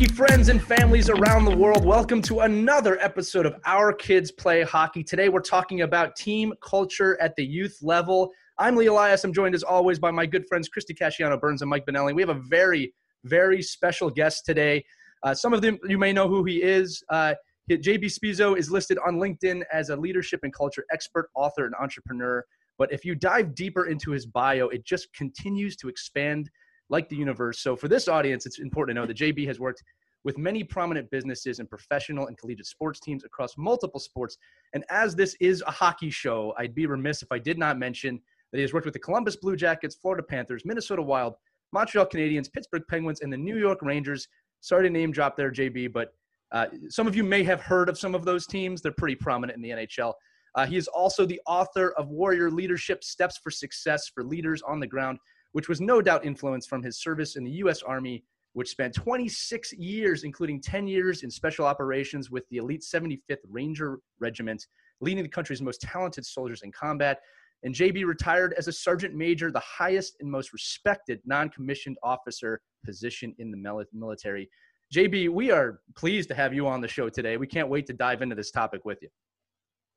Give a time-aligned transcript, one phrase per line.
[0.00, 1.84] Hockey friends and families around the world.
[1.84, 5.04] Welcome to another episode of Our Kids Play Hockey.
[5.04, 8.32] Today, we're talking about team culture at the youth level.
[8.56, 9.24] I'm Lee Elias.
[9.24, 12.14] I'm joined as always by my good friends Christy Casciano Burns and Mike Benelli.
[12.14, 14.82] We have a very, very special guest today.
[15.22, 17.04] Uh, some of them you may know who he is.
[17.10, 17.34] Uh,
[17.70, 22.42] JB Spisso is listed on LinkedIn as a leadership and culture expert, author, and entrepreneur.
[22.78, 26.48] But if you dive deeper into his bio, it just continues to expand
[26.90, 27.60] like the universe.
[27.60, 29.82] So for this audience, it's important to know that JB has worked
[30.24, 34.36] with many prominent businesses and professional and collegiate sports teams across multiple sports.
[34.74, 38.20] And as this is a hockey show, I'd be remiss if I did not mention
[38.52, 41.34] that he has worked with the Columbus Blue Jackets, Florida Panthers, Minnesota Wild,
[41.72, 44.28] Montreal Canadiens, Pittsburgh Penguins, and the New York Rangers.
[44.60, 46.12] Sorry to name drop there, JB, but
[46.52, 48.82] uh, some of you may have heard of some of those teams.
[48.82, 50.12] They're pretty prominent in the NHL.
[50.56, 54.80] Uh, he is also the author of Warrior Leadership Steps for Success for Leaders on
[54.80, 55.18] the Ground,
[55.52, 57.82] which was no doubt influenced from his service in the U.S.
[57.82, 63.38] Army, which spent 26 years, including 10 years in special operations with the elite 75th
[63.48, 64.66] Ranger Regiment,
[65.00, 67.20] leading the country's most talented soldiers in combat.
[67.62, 72.60] And JB retired as a sergeant major, the highest and most respected non commissioned officer
[72.84, 74.48] position in the military.
[74.92, 77.36] JB, we are pleased to have you on the show today.
[77.36, 79.08] We can't wait to dive into this topic with you.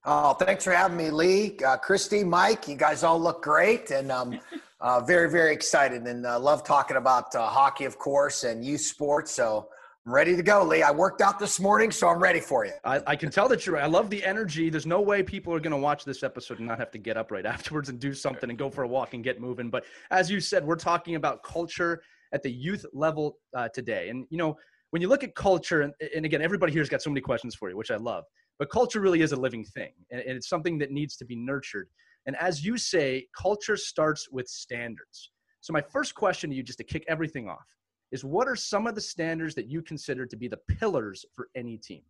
[0.06, 2.68] Oh, thanks for having me, Lee, uh, Christy, Mike.
[2.68, 4.40] You guys all look great, and um,
[4.84, 8.82] uh, very, very excited, and uh, love talking about uh, hockey, of course, and youth
[8.82, 9.32] sports.
[9.32, 9.70] So
[10.06, 10.84] I'm ready to go, Lee.
[10.84, 12.74] I worked out this morning, so I'm ready for you.
[12.84, 13.78] I, I can tell that you're.
[13.78, 14.70] I love the energy.
[14.70, 17.16] There's no way people are going to watch this episode and not have to get
[17.16, 19.70] up right afterwards and do something and go for a walk and get moving.
[19.70, 24.26] But as you said, we're talking about culture at the youth level uh, today, and
[24.30, 24.58] you know
[24.90, 27.70] when you look at culture, and, and again, everybody here's got so many questions for
[27.70, 28.26] you, which I love.
[28.60, 31.88] But culture really is a living thing, and it's something that needs to be nurtured.
[32.26, 35.32] And as you say, culture starts with standards.
[35.62, 37.78] So, my first question to you, just to kick everything off,
[38.12, 41.50] is what are some of the standards that you consider to be the pillars for
[41.56, 42.04] any team?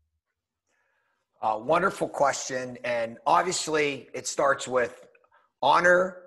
[1.42, 2.78] Uh, wonderful question.
[2.84, 5.08] And obviously, it starts with
[5.62, 6.18] honor,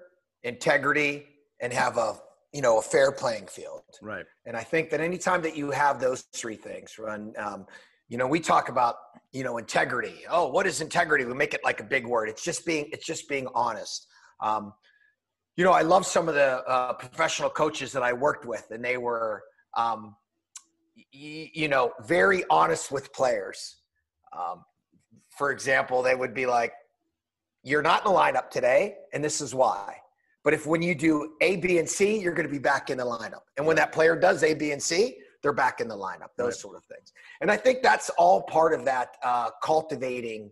[0.42, 1.26] integrity,
[1.60, 2.16] and have a
[2.52, 3.82] you know a fair playing field.
[4.02, 4.24] Right.
[4.46, 7.66] And I think that anytime that you have those three things, run, um,
[8.08, 8.96] you know, we talk about
[9.32, 10.24] you know integrity.
[10.30, 11.24] Oh what is integrity?
[11.24, 12.28] We make it like a big word.
[12.28, 14.06] It's just being it's just being honest.
[14.40, 14.72] Um,
[15.56, 18.84] you know i love some of the uh, professional coaches that i worked with and
[18.84, 19.42] they were
[19.76, 20.14] um,
[20.96, 23.76] y- you know very honest with players.
[24.36, 24.64] Um,
[25.30, 26.72] for example they would be like
[27.62, 29.96] you're not in the lineup today and this is why.
[30.44, 32.98] But if when you do a b and c you're going to be back in
[32.98, 33.44] the lineup.
[33.56, 36.46] And when that player does a b and c they're back in the lineup, those
[36.46, 36.54] right.
[36.54, 37.12] sort of things.
[37.40, 40.50] And I think that's all part of that uh, cultivating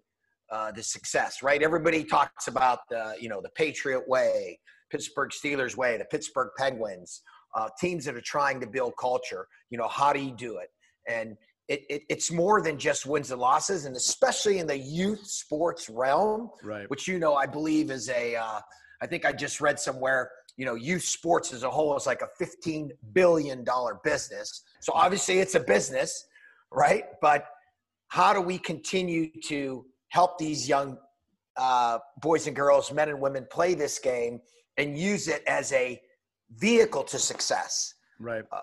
[0.53, 1.61] uh, the success, right?
[1.65, 4.61] Everybody talks about the, you know, the Patriot way,
[4.93, 7.23] Pittsburgh Steelers way, the Pittsburgh Penguins,
[7.57, 9.49] uh, teams that are trying to build culture.
[9.71, 10.69] You know, how do you do it?
[11.09, 15.27] And it, it, it's more than just wins and losses, and especially in the youth
[15.27, 16.89] sports realm, right.
[16.89, 18.37] which you know I believe is a.
[18.37, 18.61] Uh,
[19.03, 22.23] I think I just read somewhere you know, youth sports as a whole is like
[22.23, 23.65] a $15 billion
[24.03, 24.63] business.
[24.81, 26.27] So obviously it's a business,
[26.71, 27.05] right?
[27.21, 27.47] But
[28.09, 30.97] how do we continue to help these young
[31.57, 34.41] uh, boys and girls, men and women play this game
[34.77, 36.01] and use it as a
[36.57, 37.95] vehicle to success?
[38.21, 38.45] Right.
[38.53, 38.61] Uh,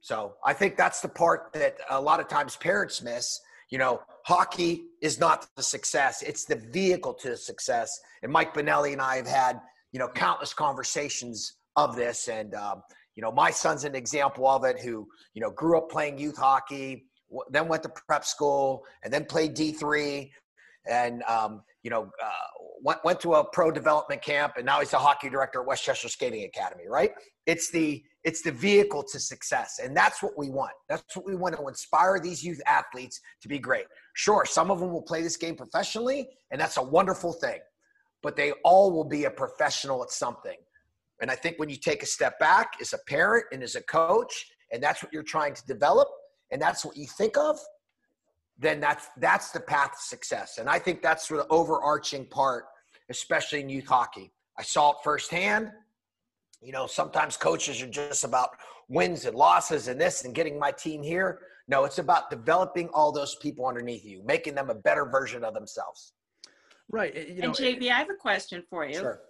[0.00, 3.40] so I think that's the part that a lot of times parents miss.
[3.70, 8.00] You know, hockey is not the success; it's the vehicle to success.
[8.22, 9.60] And Mike Benelli and I have had
[9.92, 12.28] you know, countless conversations of this.
[12.28, 12.82] And, um,
[13.14, 16.36] you know, my son's an example of it who, you know, grew up playing youth
[16.36, 17.06] hockey,
[17.50, 20.30] then went to prep school and then played D3.
[20.88, 22.30] And, um, you know, uh,
[22.82, 26.08] went, went to a pro development camp and now he's a hockey director at Westchester
[26.08, 27.10] Skating Academy, right?
[27.46, 29.80] It's the it's the vehicle to success.
[29.82, 30.72] And that's what we want.
[30.88, 33.86] That's what we want to inspire these youth athletes to be great.
[34.14, 37.58] Sure, some of them will play this game professionally, and that's a wonderful thing.
[38.22, 40.56] But they all will be a professional at something.
[41.20, 43.82] And I think when you take a step back as a parent and as a
[43.82, 46.08] coach, and that's what you're trying to develop,
[46.50, 47.58] and that's what you think of,
[48.58, 50.58] then that's that's the path to success.
[50.58, 52.64] And I think that's the overarching part,
[53.08, 54.32] especially in youth hockey.
[54.58, 55.70] I saw it firsthand.
[56.60, 58.50] You know, sometimes coaches are just about
[58.88, 61.40] wins and losses and this and getting my team here.
[61.68, 65.54] No, it's about developing all those people underneath you, making them a better version of
[65.54, 66.14] themselves.
[66.90, 67.14] Right.
[67.14, 68.94] You know, and JB, I have a question for you.
[68.94, 69.20] Sure.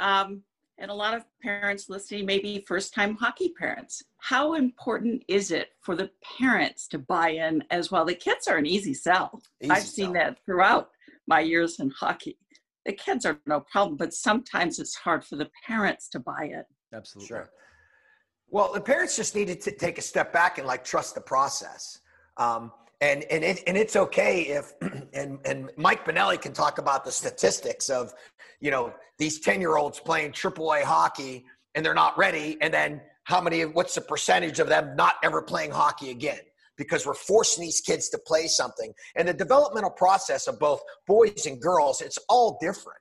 [0.00, 0.42] Um,
[0.78, 4.02] and a lot of parents listening maybe first time hockey parents.
[4.18, 8.04] How important is it for the parents to buy in as well?
[8.04, 9.40] The kids are an easy sell.
[9.62, 10.90] Easy I've seen that throughout
[11.26, 12.38] my years in hockey.
[12.84, 16.66] The kids are no problem, but sometimes it's hard for the parents to buy it.
[16.92, 17.28] Absolutely.
[17.28, 17.50] Sure.
[18.48, 22.00] Well, the parents just needed to take a step back and like trust the process.
[22.36, 22.70] Um,
[23.00, 24.72] and and it, and it's okay if
[25.14, 28.12] and and Mike Benelli can talk about the statistics of
[28.60, 31.44] you know these 10 year olds playing AAA hockey
[31.74, 32.56] and they're not ready.
[32.60, 36.40] And then how many what's the percentage of them not ever playing hockey again?
[36.76, 38.92] Because we're forcing these kids to play something.
[39.14, 42.98] And the developmental process of both boys and girls it's all different.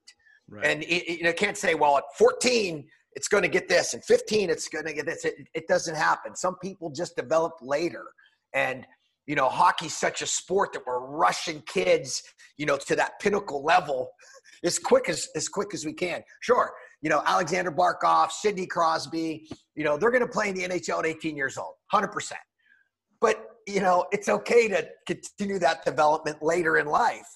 [0.48, 0.64] Right.
[0.64, 3.94] and it, you know, can't say well at 14 it's going to get this.
[3.94, 5.24] And 15 it's going to get this.
[5.24, 6.36] It, it doesn't happen.
[6.36, 8.04] Some people just develop later.
[8.54, 8.86] And
[9.28, 12.24] you know, hockey's such a sport that we're rushing kids,
[12.58, 14.10] you know, to that pinnacle level
[14.64, 16.24] as quick as as quick as we can.
[16.42, 16.72] Sure,
[17.06, 21.00] you know, Alexander Barkov, Sidney Crosby, you know, they're going to play in the NHL
[21.00, 22.32] at 18 years old, 100%.
[23.22, 27.28] But, you know, it's okay to continue that development later in life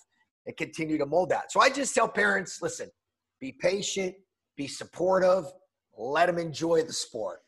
[0.47, 1.51] and continue to mold that.
[1.51, 2.89] So I just tell parents, listen,
[3.39, 4.15] be patient,
[4.57, 5.45] be supportive,
[5.95, 7.41] let them enjoy the sport.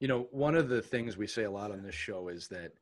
[0.00, 2.72] You know, one of the things we say a lot on this show is that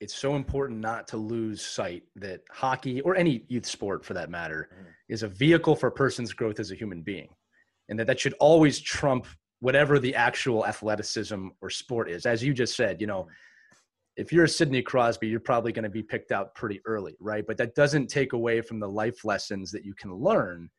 [0.00, 4.30] it's so important not to lose sight that hockey or any youth sport for that
[4.30, 4.86] matter mm.
[5.08, 7.28] is a vehicle for a person's growth as a human being
[7.88, 9.26] and that that should always trump
[9.60, 12.26] whatever the actual athleticism or sport is.
[12.26, 13.26] As you just said you know
[14.16, 17.44] if you're a sidney crosby you're probably going to be picked out pretty early right?
[17.46, 20.70] But that doesn't take away from the life lessons that you can learn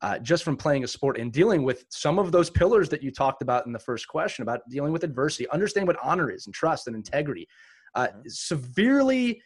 [0.00, 3.12] uh, just from playing a sport and dealing with some of those pillars that you
[3.12, 5.48] talked about in the first question about dealing with adversity.
[5.50, 7.46] Understand what honor is and trust and integrity
[7.94, 8.20] uh, mm-hmm.
[8.26, 9.42] severely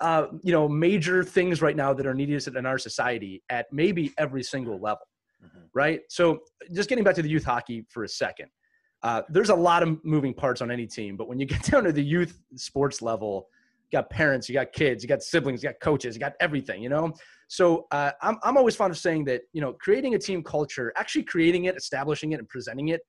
[0.00, 4.12] uh, you know major things right now that are needed in our society at maybe
[4.18, 5.06] every single level
[5.44, 5.64] mm-hmm.
[5.74, 6.40] right so
[6.72, 8.48] just getting back to the youth hockey for a second
[9.02, 11.84] uh, there's a lot of moving parts on any team but when you get down
[11.84, 13.48] to the youth sports level
[13.90, 16.82] you got parents you got kids you got siblings you got coaches you got everything
[16.82, 17.12] you know
[17.48, 20.92] so uh, I'm, I'm always fond of saying that you know creating a team culture
[20.96, 23.00] actually creating it establishing it and presenting it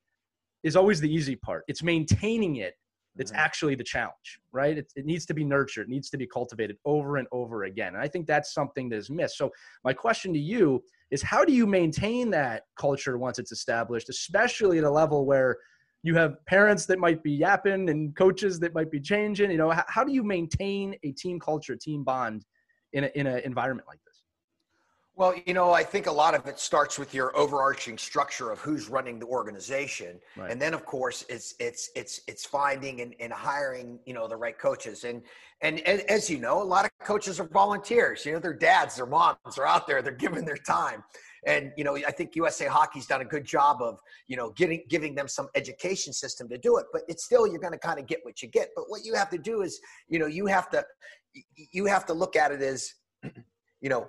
[0.62, 2.74] is always the easy part it's maintaining it
[3.18, 3.40] it's mm-hmm.
[3.40, 4.78] actually the challenge, right?
[4.78, 7.94] It, it needs to be nurtured, it needs to be cultivated over and over again.
[7.94, 9.36] And I think that's something that is missed.
[9.36, 9.50] So,
[9.84, 14.78] my question to you is how do you maintain that culture once it's established, especially
[14.78, 15.56] at a level where
[16.02, 19.50] you have parents that might be yapping and coaches that might be changing?
[19.50, 22.44] You know, how, how do you maintain a team culture, team bond
[22.92, 24.07] in an in an environment like this?
[25.18, 28.60] Well, you know, I think a lot of it starts with your overarching structure of
[28.60, 30.48] who's running the organization, right.
[30.48, 34.36] and then of course it's it's it's it's finding and, and hiring you know the
[34.36, 35.02] right coaches.
[35.02, 35.22] And,
[35.60, 38.24] and and as you know, a lot of coaches are volunteers.
[38.24, 40.02] You know, their dads, their moms are out there.
[40.02, 41.02] They're giving their time,
[41.44, 44.84] and you know, I think USA Hockey's done a good job of you know getting
[44.88, 46.86] giving them some education system to do it.
[46.92, 48.68] But it's still you're going to kind of get what you get.
[48.76, 50.84] But what you have to do is you know you have to
[51.56, 52.94] you have to look at it as
[53.80, 54.08] you know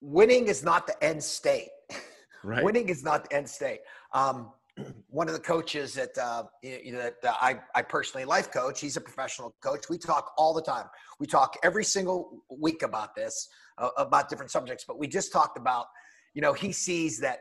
[0.00, 1.68] winning is not the end state.
[2.44, 2.62] Right.
[2.62, 3.80] winning is not the end state.
[4.12, 4.52] Um,
[5.08, 8.96] one of the coaches that uh, you know, that I, I personally life coach, he's
[8.96, 9.88] a professional coach.
[9.90, 10.86] We talk all the time.
[11.18, 14.84] We talk every single week about this, uh, about different subjects.
[14.86, 15.86] But we just talked about,
[16.32, 17.40] you know, he sees that,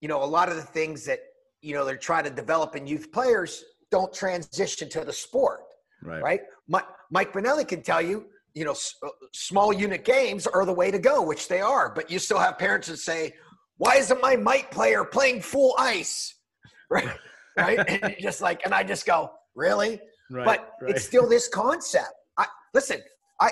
[0.00, 1.20] you know, a lot of the things that
[1.60, 5.60] you know they're trying to develop in youth players don't transition to the sport.
[6.02, 6.22] Right.
[6.22, 6.40] Right.
[6.68, 10.72] Mike, Mike Benelli can tell you you know, s- uh, small unit games are the
[10.72, 11.92] way to go, which they are.
[11.94, 13.34] But you still have parents that say,
[13.78, 16.34] "Why isn't my might player playing full ice?"
[16.90, 17.08] Right,
[17.56, 19.98] right, and just like, and I just go, "Really?"
[20.30, 20.90] Right, but right.
[20.90, 22.12] it's still this concept.
[22.36, 23.00] I listen.
[23.40, 23.50] I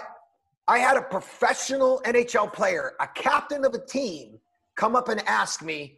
[0.69, 4.39] I had a professional NHL player, a captain of a team,
[4.77, 5.97] come up and ask me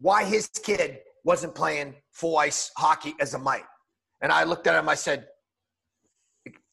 [0.00, 3.64] why his kid wasn't playing full ice hockey as a mite.
[4.22, 4.88] And I looked at him.
[4.88, 5.26] I said,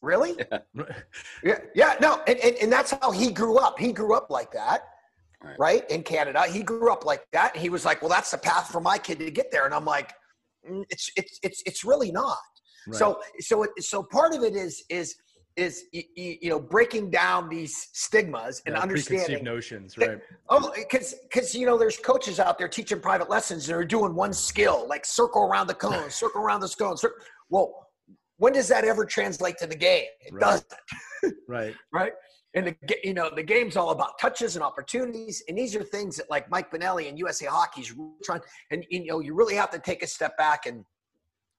[0.01, 0.36] Really?
[0.51, 0.86] Yeah.
[1.43, 3.77] yeah, yeah no, and, and, and that's how he grew up.
[3.79, 4.81] He grew up like that.
[5.43, 5.60] right.
[5.60, 5.91] right.
[5.91, 6.43] in Canada.
[6.43, 7.55] He grew up like that.
[7.55, 9.65] He was like, well, that's the path for my kid to get there.
[9.65, 10.13] And I'm like,
[10.70, 12.38] mm, it's, it's, it's, it's really not.
[12.88, 12.98] Right.
[12.98, 15.15] So, so, it, so part of it is, is,
[15.55, 20.72] is you, you, know breaking down these stigmas and yeah, understanding notions right that, oh
[20.75, 24.31] because because you know there's coaches out there teaching private lessons and are doing one
[24.31, 27.17] skill like circle around the cone circle around the cone circle.
[27.50, 27.88] well
[28.41, 30.41] when does that ever translate to the game it right.
[30.41, 32.13] doesn't right right
[32.53, 36.17] and the you know the game's all about touches and opportunities, and these are things
[36.17, 37.93] that like Mike Benelli and USA Hockey's
[38.24, 38.41] trying.
[38.71, 40.83] And you know you really have to take a step back and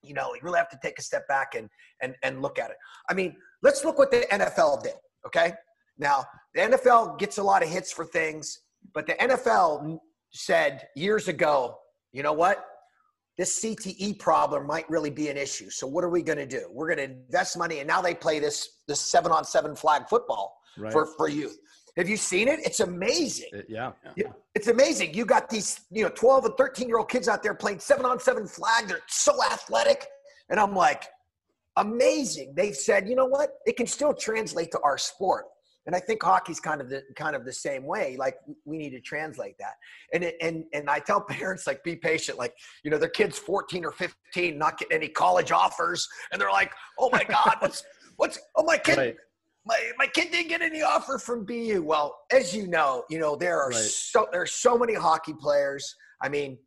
[0.03, 1.69] you know you really have to take a step back and
[2.03, 2.77] and and look at it.
[3.09, 4.95] I mean, let's look what the NFL did.
[5.27, 5.55] Okay,
[5.99, 6.25] now
[6.55, 8.61] the NFL gets a lot of hits for things,
[8.93, 9.99] but the NFL
[10.31, 11.77] said years ago,
[12.12, 12.65] you know what?
[13.39, 15.71] This CTE problem might really be an issue.
[15.71, 16.69] So what are we going to do?
[16.71, 20.09] We're going to invest money, and now they play this this seven on seven flag
[20.09, 20.93] football right.
[20.93, 21.59] for, for youth.
[21.97, 22.61] Have you seen it?
[22.65, 23.51] It's amazing.
[23.53, 23.67] It,
[24.17, 24.33] yeah.
[24.55, 25.12] It's amazing.
[25.15, 28.07] You got these, you know, 12 and 13 year old kids out there playing seven
[28.07, 28.89] on seven flag.
[28.89, 30.07] They're so athletic.
[30.49, 31.05] And I'm like,
[31.77, 32.55] amazing.
[32.57, 33.51] They've said, you know what?
[33.67, 35.47] It can still translate to our sport.
[35.87, 38.17] And I think hockey's kind of the kind of the same way.
[38.17, 39.75] Like we need to translate that.
[40.12, 42.39] And it, and and I tell parents like be patient.
[42.39, 46.51] Like you know their kids 14 or 15 not getting any college offers, and they're
[46.51, 47.83] like, oh my god, what's
[48.17, 49.17] what's oh my kid right
[49.65, 51.83] my, my kid didn't get any offer from BU.
[51.85, 53.79] Well, as you know, you know there are right.
[53.79, 55.95] so there are so many hockey players.
[56.21, 56.59] I mean,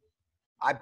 [0.62, 0.76] I uh,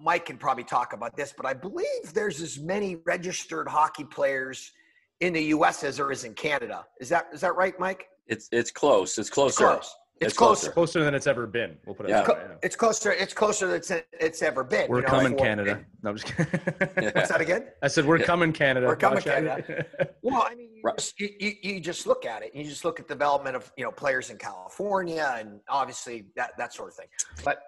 [0.00, 4.72] Mike can probably talk about this, but I believe there's as many registered hockey players
[5.20, 5.82] in the U.S.
[5.84, 6.84] as there is in Canada.
[7.00, 8.08] Is that is that right, Mike?
[8.26, 9.18] It's it's close.
[9.18, 9.50] It's closer.
[9.50, 9.96] It's close.
[10.18, 10.70] It's, it's closer.
[10.70, 11.76] closer than it's ever been.
[11.84, 12.10] We'll put it.
[12.10, 12.22] Yeah.
[12.22, 12.54] That way, yeah.
[12.62, 13.12] It's closer.
[13.12, 14.88] It's closer than it's, it's ever been.
[14.88, 15.84] We're you know, coming, like, Canada.
[16.02, 16.46] No, I'm just kidding.
[17.14, 17.66] What's that again?
[17.82, 18.86] I said we're coming, Canada.
[18.86, 19.84] We're coming, Canada.
[20.22, 20.96] well, I mean, you, right.
[20.96, 22.54] just, you, you, just look at it.
[22.54, 26.72] You just look at development of you know players in California and obviously that that
[26.72, 27.08] sort of thing.
[27.44, 27.60] But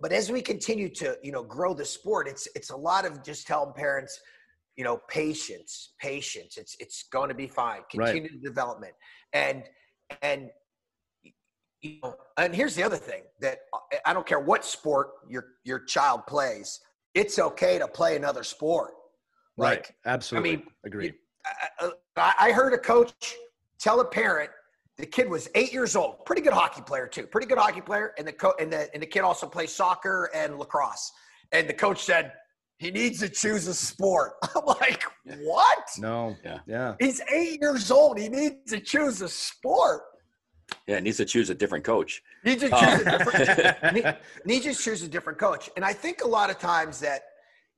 [0.00, 3.22] but as we continue to you know grow the sport, it's it's a lot of
[3.22, 4.20] just telling parents,
[4.76, 6.56] you know, patience, patience.
[6.56, 7.80] It's it's going to be fine.
[7.90, 8.42] Continue right.
[8.42, 8.94] development
[9.32, 9.64] and
[10.22, 10.50] and
[11.82, 15.44] you know, and here's the other thing that uh, I don't care what sport your
[15.64, 16.80] your child plays,
[17.14, 18.92] it's okay to play another sport.
[19.56, 19.92] Like, right.
[20.06, 20.50] Absolutely.
[20.50, 21.14] I mean, agreed.
[21.80, 23.34] Uh, I, I heard a coach
[23.78, 24.50] tell a parent
[24.98, 28.12] the kid was eight years old, pretty good hockey player too, pretty good hockey player,
[28.18, 31.10] and the co- and the and the kid also plays soccer and lacrosse.
[31.52, 32.32] And the coach said
[32.80, 34.32] he needs to choose a sport.
[34.56, 35.02] I'm like,
[35.42, 35.90] what?
[35.98, 36.34] No.
[36.42, 36.60] Yeah.
[36.66, 36.94] Yeah.
[36.98, 38.18] He's eight years old.
[38.18, 40.00] He needs to choose a sport.
[40.86, 42.22] Yeah, needs to choose a different coach.
[42.42, 43.94] Needs to choose uh, a different.
[43.94, 45.68] need, needs to choose a different coach.
[45.76, 47.20] And I think a lot of times that,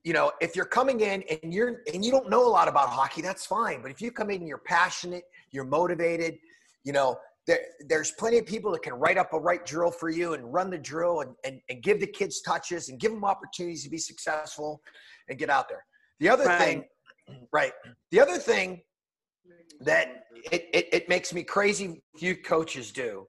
[0.05, 2.87] you know, if you're coming in and you're and you don't know a lot about
[2.87, 3.81] hockey, that's fine.
[3.81, 6.37] But if you come in and you're passionate, you're motivated,
[6.85, 10.09] you know, there, there's plenty of people that can write up a right drill for
[10.09, 13.25] you and run the drill and, and, and give the kids touches and give them
[13.25, 14.81] opportunities to be successful
[15.29, 15.83] and get out there.
[16.19, 16.59] The other right.
[16.59, 16.83] thing,
[17.53, 17.73] right?
[18.11, 18.81] The other thing
[19.81, 23.27] that it, it, it makes me crazy few coaches do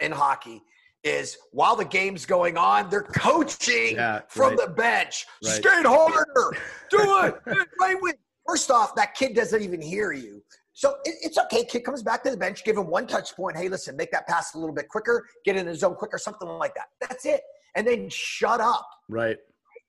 [0.00, 0.62] in hockey
[1.04, 4.66] is while the game's going on, they're coaching yeah, from right.
[4.66, 5.26] the bench.
[5.44, 5.54] Right.
[5.54, 6.56] Skate harder,
[6.90, 7.66] do it.
[7.80, 8.14] right
[8.46, 10.42] First off, that kid doesn't even hear you.
[10.80, 11.62] So it, it's okay.
[11.66, 13.54] Kid comes back to the bench, give him one touch point.
[13.54, 16.48] Hey, listen, make that pass a little bit quicker, get in the zone quicker, something
[16.48, 16.86] like that.
[17.02, 17.42] That's it.
[17.76, 18.88] And then shut up.
[19.06, 19.36] Right.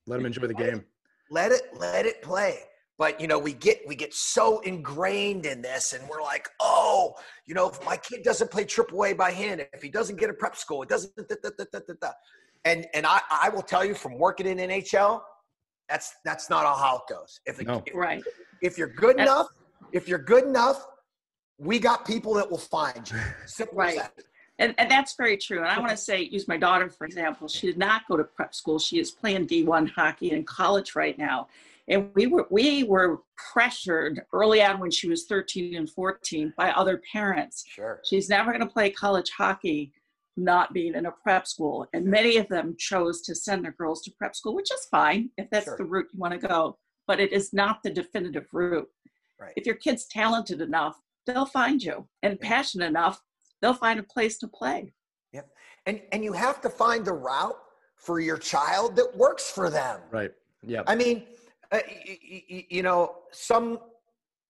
[0.06, 0.84] Let him enjoy the game.
[1.30, 2.60] Let it let it play
[2.98, 7.14] but you know we get we get so ingrained in this and we're like oh
[7.46, 10.30] you know if my kid doesn't play triple a by hand if he doesn't get
[10.30, 12.10] a prep school it doesn't da, da, da,
[12.66, 15.22] and and I, I will tell you from working in nhl
[15.88, 17.82] that's that's not how it goes if, it, no.
[17.86, 18.22] if right
[18.62, 19.48] if you're good that's, enough
[19.94, 20.88] if you're good enough
[21.62, 23.20] we got people that will find you.
[23.46, 24.00] Simple right.
[24.58, 25.60] and, and that's very true.
[25.60, 27.48] And I want to say, use my daughter, for example.
[27.48, 28.80] She did not go to prep school.
[28.80, 31.48] She is playing D1 hockey in college right now.
[31.88, 33.22] And we were we were
[33.54, 37.66] pressured early on when she was 13 and 14 by other parents.
[37.68, 38.00] Sure.
[38.06, 39.92] She's never going to play college hockey
[40.38, 41.86] not being in a prep school.
[41.94, 45.30] And many of them chose to send their girls to prep school which is fine
[45.38, 45.78] if that's sure.
[45.78, 46.78] the route you want to go.
[47.08, 48.88] But it is not the definitive route
[49.42, 49.54] right.
[49.56, 50.96] if your kid's talented enough
[51.26, 52.50] they'll find you and yeah.
[52.50, 53.22] passionate enough
[53.62, 54.94] they'll find a place to play
[55.34, 55.48] yep
[55.86, 57.58] and and you have to find the route
[57.96, 60.32] for your child that works for them right
[60.66, 61.24] yeah i mean
[61.72, 63.80] uh, you, you know, some,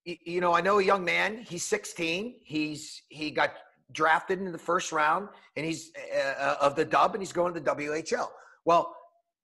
[0.06, 1.46] you know, I know a young man.
[1.48, 2.36] He's 16.
[2.44, 3.52] He's he got
[3.92, 7.54] drafted in the first round, and he's uh, uh of the Dub, and he's going
[7.54, 8.28] to the WHL.
[8.66, 8.96] Well,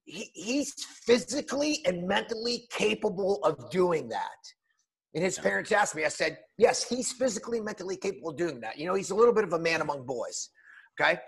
[0.06, 0.74] he, he's
[1.06, 4.40] physically and mentally capable of doing that.
[5.18, 6.06] And his parents asked me.
[6.06, 8.78] I said, "Yes, he's physically, mentally capable of doing that.
[8.78, 10.52] You know, he's a little bit of a man among boys."
[11.02, 11.20] Okay.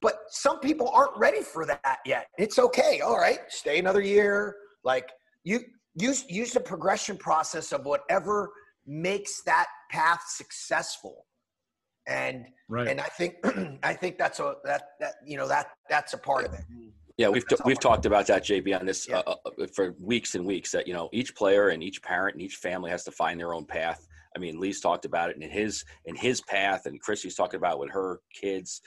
[0.00, 2.26] But some people aren't ready for that yet.
[2.36, 3.00] It's okay.
[3.00, 3.38] All right.
[3.46, 4.56] Stay another year.
[4.82, 5.08] Like
[5.44, 5.60] you
[5.94, 8.50] use use the progression process of whatever
[8.88, 11.26] makes that path successful.
[12.08, 12.88] And right.
[12.88, 13.36] and I think
[13.84, 16.62] I think that's a that that you know that that's a part of it.
[16.62, 16.88] Mm-hmm.
[17.18, 19.22] Yeah, we've t- we've talked about that, JB, on this yeah.
[19.26, 20.70] uh, uh, for weeks and weeks.
[20.72, 23.54] That you know, each player and each parent and each family has to find their
[23.54, 24.06] own path.
[24.34, 27.78] I mean, Lee's talked about it in his in his path, and Chrissy's talking about
[27.78, 28.80] with her kids.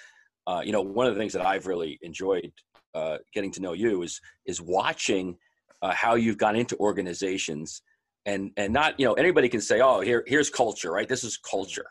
[0.47, 2.51] Uh, you know, one of the things that I've really enjoyed
[2.93, 5.37] uh, getting to know you is is watching
[5.81, 7.81] uh, how you've gone into organizations
[8.25, 11.37] and and not you know anybody can say oh here here's culture right this is
[11.37, 11.85] culture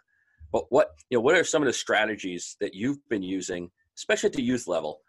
[0.52, 4.28] but what you know what are some of the strategies that you've been using especially
[4.28, 5.00] at the youth level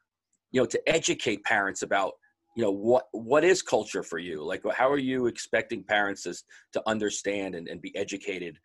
[0.51, 2.13] you know to educate parents about
[2.55, 4.43] you know what what is culture for you?
[4.43, 6.35] Like how are you expecting parents to,
[6.73, 8.57] to understand and, and be educated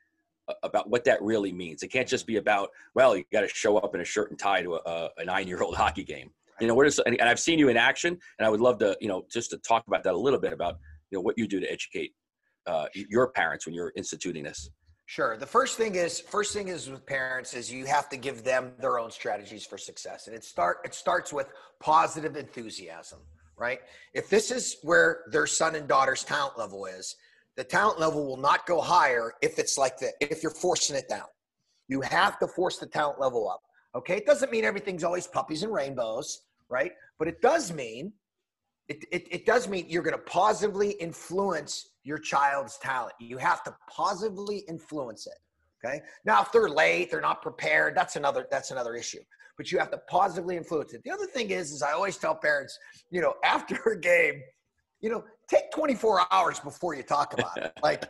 [0.63, 1.83] about what that really means?
[1.83, 4.39] It can't just be about well you got to show up in a shirt and
[4.39, 6.31] tie to a, a nine year old hockey game.
[6.61, 8.95] You know what is and i've seen you in action and i would love to
[9.01, 10.77] you know just to talk about that a little bit about
[11.11, 12.13] you know what you do to educate
[12.67, 14.69] uh, your parents when you're instituting this
[15.11, 15.37] Sure.
[15.37, 18.71] The first thing is first thing is with parents is you have to give them
[18.79, 20.29] their own strategies for success.
[20.29, 21.49] And it start it starts with
[21.81, 23.19] positive enthusiasm,
[23.57, 23.81] right?
[24.15, 27.17] If this is where their son and daughter's talent level is,
[27.57, 31.09] the talent level will not go higher if it's like that, if you're forcing it
[31.09, 31.27] down.
[31.89, 33.63] You have to force the talent level up.
[33.97, 34.17] Okay.
[34.17, 36.93] It doesn't mean everything's always puppies and rainbows, right?
[37.19, 38.13] But it does mean
[38.91, 43.15] it, it, it does mean you're going to positively influence your child's talent.
[43.21, 45.39] You have to positively influence it.
[45.83, 46.03] Okay.
[46.25, 47.97] Now, if they're late, they're not prepared.
[47.97, 48.47] That's another.
[48.51, 49.21] That's another issue.
[49.57, 51.05] But you have to positively influence it.
[51.05, 52.79] The other thing is, is I always tell parents,
[53.11, 54.43] you know, after a game,
[55.01, 57.73] you know, take 24 hours before you talk about it.
[57.83, 58.09] Like,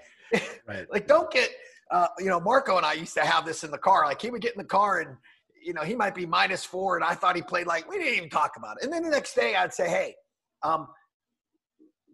[0.67, 0.87] right.
[0.91, 1.51] like don't get.
[1.91, 4.05] Uh, you know, Marco and I used to have this in the car.
[4.05, 5.17] Like he would get in the car and,
[5.61, 8.15] you know, he might be minus four, and I thought he played like we didn't
[8.15, 8.85] even talk about it.
[8.85, 10.15] And then the next day, I'd say, hey,
[10.63, 10.89] um,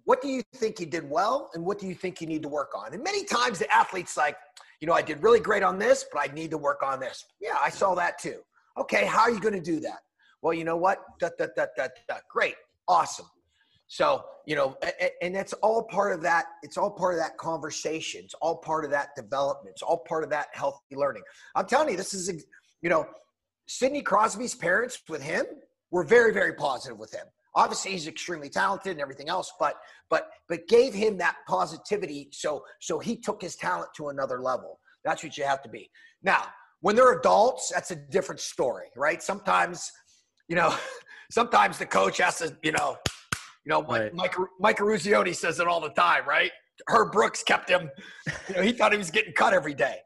[0.06, 2.48] what do you think you did well and what do you think you need to
[2.48, 2.94] work on?
[2.94, 4.36] And many times the athletes like
[4.80, 7.24] you know i did really great on this but i need to work on this.
[7.40, 8.40] Yeah i saw that too.
[8.78, 9.98] Okay how are you going to do that?
[10.42, 11.02] Well you know what?
[11.18, 12.16] Da, da, da, da, da.
[12.30, 12.54] great.
[12.88, 13.26] Awesome.
[13.88, 14.76] So you know
[15.20, 18.22] and that's all part of that it's all part of that conversation.
[18.24, 19.72] It's all part of that development.
[19.72, 21.22] It's all part of that healthy learning.
[21.56, 22.46] I'm telling you this is
[22.80, 23.06] you know
[23.66, 25.44] sidney crosby's parents with him
[25.90, 29.76] were very very positive with him obviously he's extremely talented and everything else but
[30.10, 34.78] but but gave him that positivity so so he took his talent to another level.
[35.04, 35.90] That's what you have to be.
[36.22, 36.44] Now
[36.80, 39.22] when they're adults that's a different story right?
[39.22, 39.90] Sometimes
[40.48, 40.76] you know
[41.30, 42.96] sometimes the coach has to you know
[43.64, 44.14] you know right.
[44.14, 46.52] mike mike Eruzione says it all the time right?
[46.88, 47.90] Herb brooks kept him
[48.48, 49.96] you know he thought he was getting cut every day.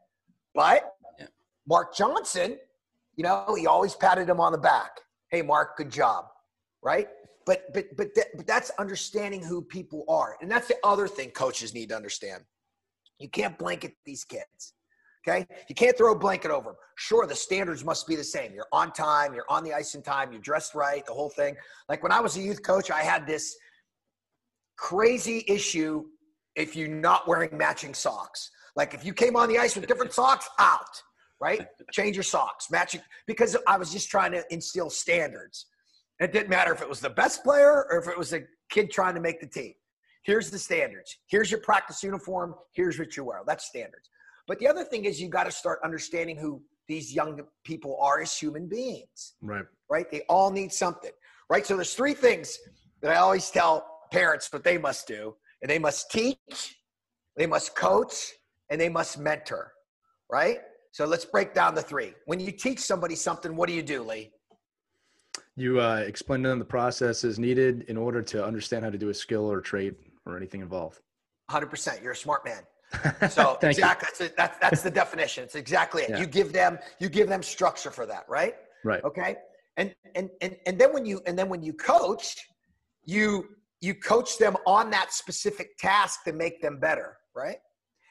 [0.55, 0.83] But
[1.19, 1.27] yeah.
[1.67, 2.57] mark johnson
[3.17, 4.91] you know he always patted him on the back.
[5.29, 6.25] Hey mark good job
[6.81, 7.07] right
[7.51, 10.37] but but but, that, but that's understanding who people are.
[10.41, 12.43] And that's the other thing coaches need to understand.
[13.19, 14.73] You can't blanket these kids
[15.27, 15.45] okay?
[15.69, 18.53] You can't throw a blanket over them sure the standards must be the same.
[18.53, 21.55] You're on time you're on the ice in time you're dressed right the whole thing.
[21.89, 23.55] Like when i was a youth coach i had this
[24.77, 26.05] crazy issue
[26.55, 28.49] if you're not wearing matching socks.
[28.75, 31.01] Like if you came on the ice with different socks out
[31.39, 31.65] right?
[31.91, 35.65] Change your socks matching because i was just trying to instill standards
[36.23, 38.91] it didn't matter if it was the best player or if it was a kid
[38.91, 39.73] trying to make the team.
[40.23, 41.17] Here's the standards.
[41.27, 42.53] Here's your practice uniform.
[42.73, 43.41] Here's what you wear.
[43.45, 44.09] That's standards.
[44.47, 48.21] But the other thing is you got to start understanding who these young people are
[48.21, 49.33] as human beings.
[49.41, 49.65] Right.
[49.89, 50.11] Right.
[50.11, 51.11] They all need something.
[51.49, 51.65] Right.
[51.65, 52.57] So there's three things
[53.01, 56.75] that I always tell parents what they must do, and they must teach,
[57.37, 58.31] they must coach,
[58.69, 59.71] and they must mentor.
[60.31, 60.59] Right.
[60.91, 62.13] So let's break down the three.
[62.25, 64.31] When you teach somebody something, what do you do, Lee?
[65.55, 69.09] You uh, explain to them the processes needed in order to understand how to do
[69.09, 70.99] a skill or trade or anything involved.
[71.49, 72.01] 100%.
[72.01, 72.61] You're a smart man.
[73.29, 75.45] So exactly, that's, that's, that's the definition.
[75.45, 76.09] It's exactly it.
[76.09, 76.19] Yeah.
[76.19, 78.55] You give them you give them structure for that, right?
[78.83, 79.01] Right.
[79.05, 79.37] Okay.
[79.77, 82.35] And and and and then when you and then when you coach,
[83.05, 83.45] you
[83.79, 87.57] you coach them on that specific task to make them better, right?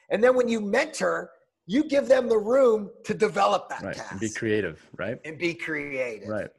[0.09, 1.29] And then when you mentor,
[1.67, 3.95] you give them the room to develop that right.
[3.95, 4.11] task.
[4.11, 5.17] And be creative, right?
[5.23, 6.27] And be creative.
[6.27, 6.49] Right.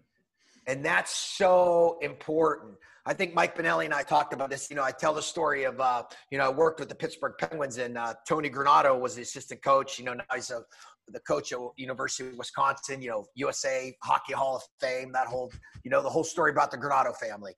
[0.67, 2.75] And that's so important.
[3.05, 4.71] I think Mike Benelli and I talked about this.
[4.71, 7.33] You know, I tell the story of, uh, you know, I worked with the Pittsburgh
[7.39, 9.99] Penguins and uh, Tony Granato was the assistant coach.
[9.99, 10.63] You know, now he's a,
[11.09, 15.53] the coach at University of Wisconsin, you know, USA Hockey Hall of Fame, that whole,
[15.83, 17.55] you know, the whole story about the Granato family.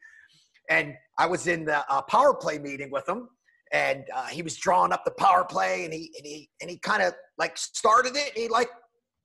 [0.70, 3.28] And I was in the uh, power play meeting with him
[3.70, 6.78] and uh, he was drawing up the power play and he, and he, and he
[6.78, 8.32] kind of like started it.
[8.34, 8.70] he like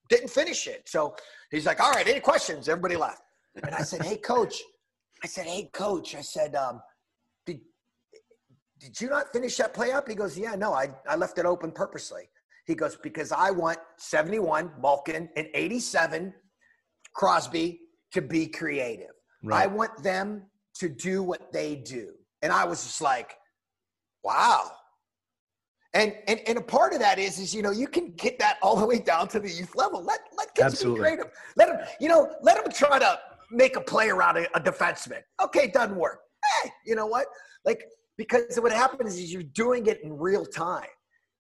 [0.10, 0.90] didn't finish it.
[0.90, 1.16] So
[1.50, 2.68] he's like, all right, any questions?
[2.68, 3.22] Everybody left.
[3.64, 4.62] And I said, hey, coach.
[5.24, 6.16] I said, hey, coach.
[6.16, 6.82] I said, um,
[7.46, 7.60] did,
[8.80, 10.08] did you not finish that play up?
[10.08, 12.30] He goes, yeah, no, I, I left it open purposely.
[12.66, 16.34] He goes, because I want 71, Malkin, and 87,
[17.14, 17.80] Crosby,
[18.14, 19.12] to be creative.
[19.44, 19.64] Right.
[19.64, 20.44] I want them
[20.76, 22.12] to do what they do.
[22.42, 23.36] And I was just like,
[24.24, 24.72] wow.
[25.94, 28.58] And, and and a part of that is is you know you can get that
[28.62, 30.04] all the way down to the youth level.
[30.04, 31.00] Let let kids Absolutely.
[31.00, 31.32] be creative.
[31.56, 33.20] Let them you know let them try to
[33.52, 35.22] make a play around a, a defenseman.
[35.44, 36.20] Okay, doesn't work.
[36.64, 37.28] Hey, you know what?
[37.66, 37.84] Like
[38.18, 40.88] because what happens is you're doing it in real time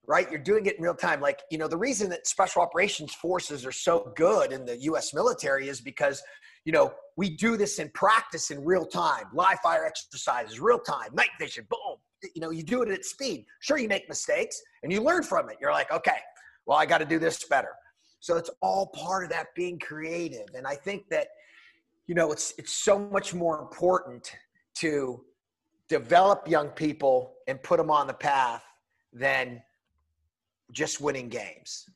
[0.10, 0.30] right?
[0.32, 1.22] You're doing it in real time.
[1.22, 5.14] Like, you know, the reason that special operations forces are so good in the US
[5.14, 6.24] military is because,
[6.66, 11.14] you know, we do this in practice in real time, live fire exercises, real time,
[11.14, 11.98] night vision, boom.
[12.34, 13.46] You know, you do it at speed.
[13.60, 15.58] Sure, you make mistakes and you learn from it.
[15.62, 16.18] You're like, okay,
[16.66, 17.76] well, I got to do this better.
[18.20, 20.48] So it's all part of that being creative.
[20.56, 21.28] And I think that,
[22.10, 24.36] you know, it's it's so much more important
[24.74, 25.24] to
[25.90, 28.64] develop young people and put them on the path
[29.14, 29.62] than
[30.72, 31.88] just winning games.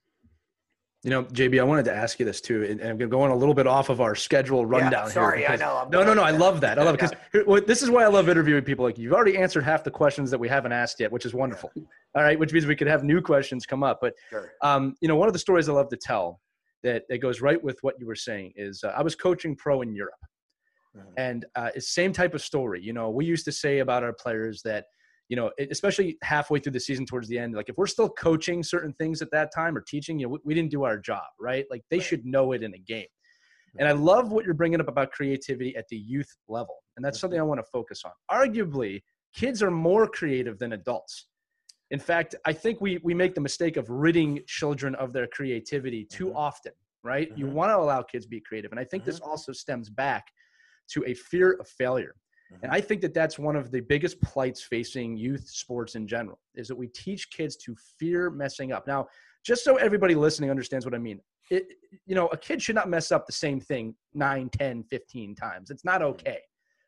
[1.02, 3.56] You know, JB, I wanted to ask you this too, and I'm going a little
[3.56, 5.48] bit off of our schedule rundown yeah, sorry, here.
[5.48, 5.78] Sorry, I know.
[5.78, 6.22] I'm no, no, no.
[6.22, 6.78] I love that.
[6.78, 7.02] I love it
[7.34, 8.86] because this is why I love interviewing people.
[8.86, 11.72] Like you've already answered half the questions that we haven't asked yet, which is wonderful.
[12.16, 13.98] All right, which means we could have new questions come up.
[14.00, 14.52] But sure.
[14.62, 16.40] um, you know, one of the stories I love to tell
[16.84, 19.82] that that goes right with what you were saying is uh, I was coaching pro
[19.82, 20.14] in Europe,
[20.96, 21.08] mm-hmm.
[21.18, 22.82] and uh, it's same type of story.
[22.82, 24.86] You know, we used to say about our players that
[25.30, 28.62] you know, especially halfway through the season towards the end, like if we're still coaching
[28.62, 31.24] certain things at that time or teaching, you know, we, we didn't do our job,
[31.40, 31.66] right?
[31.72, 33.08] Like they should know it in a game.
[33.80, 36.76] And I love what you're bringing up about creativity at the youth level.
[36.96, 38.12] And that's something I want to focus on.
[38.32, 39.02] Arguably,
[39.34, 41.28] kids are more creative than adults.
[41.94, 46.04] In fact, I think we, we make the mistake of ridding children of their creativity
[46.04, 46.38] too mm-hmm.
[46.38, 46.72] often,
[47.04, 47.30] right?
[47.30, 47.40] Mm-hmm.
[47.40, 48.72] You want to allow kids be creative.
[48.72, 49.12] And I think mm-hmm.
[49.12, 50.26] this also stems back
[50.90, 52.16] to a fear of failure.
[52.62, 56.40] And I think that that's one of the biggest plights facing youth sports in general
[56.54, 58.86] is that we teach kids to fear messing up.
[58.86, 59.08] Now,
[59.44, 61.66] just so everybody listening understands what I mean, it,
[62.06, 65.72] you know, a kid should not mess up the same thing 9, 10, 15 times.
[65.72, 66.40] It's not okay.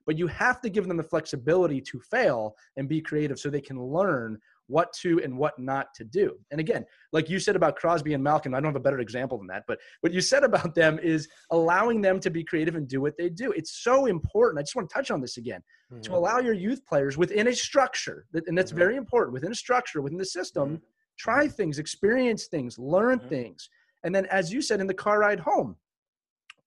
[0.05, 3.59] But you have to give them the flexibility to fail and be creative so they
[3.59, 6.33] can learn what to and what not to do.
[6.51, 9.37] And again, like you said about Crosby and Malkin, I don't have a better example
[9.37, 12.87] than that, but what you said about them is allowing them to be creative and
[12.87, 13.51] do what they do.
[13.51, 14.59] It's so important.
[14.59, 16.01] I just want to touch on this again mm-hmm.
[16.01, 18.79] to allow your youth players within a structure, and that's mm-hmm.
[18.79, 20.83] very important, within a structure, within the system, mm-hmm.
[21.17, 23.29] try things, experience things, learn mm-hmm.
[23.29, 23.69] things.
[24.03, 25.75] And then, as you said in the car ride home,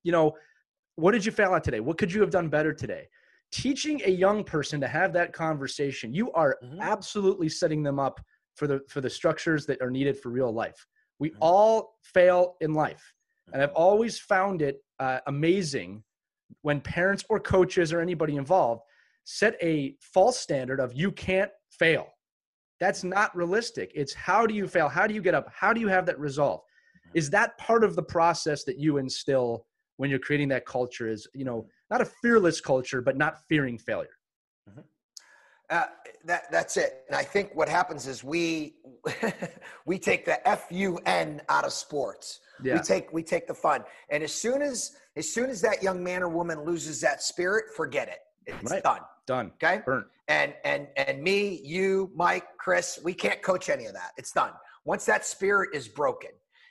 [0.02, 0.34] you know,
[0.96, 1.80] what did you fail at today?
[1.80, 3.08] What could you have done better today?
[3.50, 6.80] Teaching a young person to have that conversation you are mm-hmm.
[6.80, 8.20] absolutely setting them up
[8.54, 10.86] for the for the structures that are needed for real life
[11.18, 11.38] we mm-hmm.
[11.40, 13.12] all fail in life
[13.52, 13.82] and i've mm-hmm.
[13.82, 16.02] always found it uh, amazing
[16.62, 18.82] when parents or coaches or anybody involved
[19.24, 22.08] set a false standard of you can't fail
[22.80, 23.10] that's mm-hmm.
[23.10, 25.88] not realistic it's how do you fail how do you get up how do you
[25.88, 26.60] have that resolve
[27.14, 27.32] is mm-hmm.
[27.32, 29.64] that part of the process that you instill
[29.96, 33.78] when you're creating that culture is you know not a fearless culture, but not fearing
[33.78, 34.16] failure.
[34.68, 34.80] Mm-hmm.
[35.70, 35.84] Uh,
[36.24, 37.04] that that's it.
[37.08, 38.76] And I think what happens is we
[39.86, 40.46] we take the
[41.06, 42.40] fun out of sports.
[42.62, 42.74] Yeah.
[42.74, 46.02] We take we take the fun, and as soon as as soon as that young
[46.02, 48.18] man or woman loses that spirit, forget it.
[48.46, 48.82] It's right.
[48.82, 49.00] done.
[49.26, 49.52] Done.
[49.62, 49.82] Okay.
[49.84, 50.06] Burnt.
[50.28, 54.12] And and and me, you, Mike, Chris, we can't coach any of that.
[54.16, 54.52] It's done.
[54.84, 56.30] Once that spirit is broken,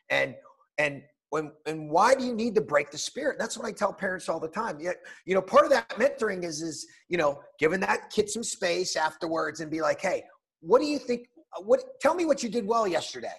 [0.10, 0.36] and
[0.77, 3.38] and when and why do you need to break the spirit?
[3.38, 4.80] That's what i tell parents all the time.
[4.80, 8.44] Yet, you know part of that mentoring is is you know giving that kid some
[8.44, 10.24] space afterwards and be like hey
[10.62, 13.36] what do you think uh, what tell me what you did well yesterday.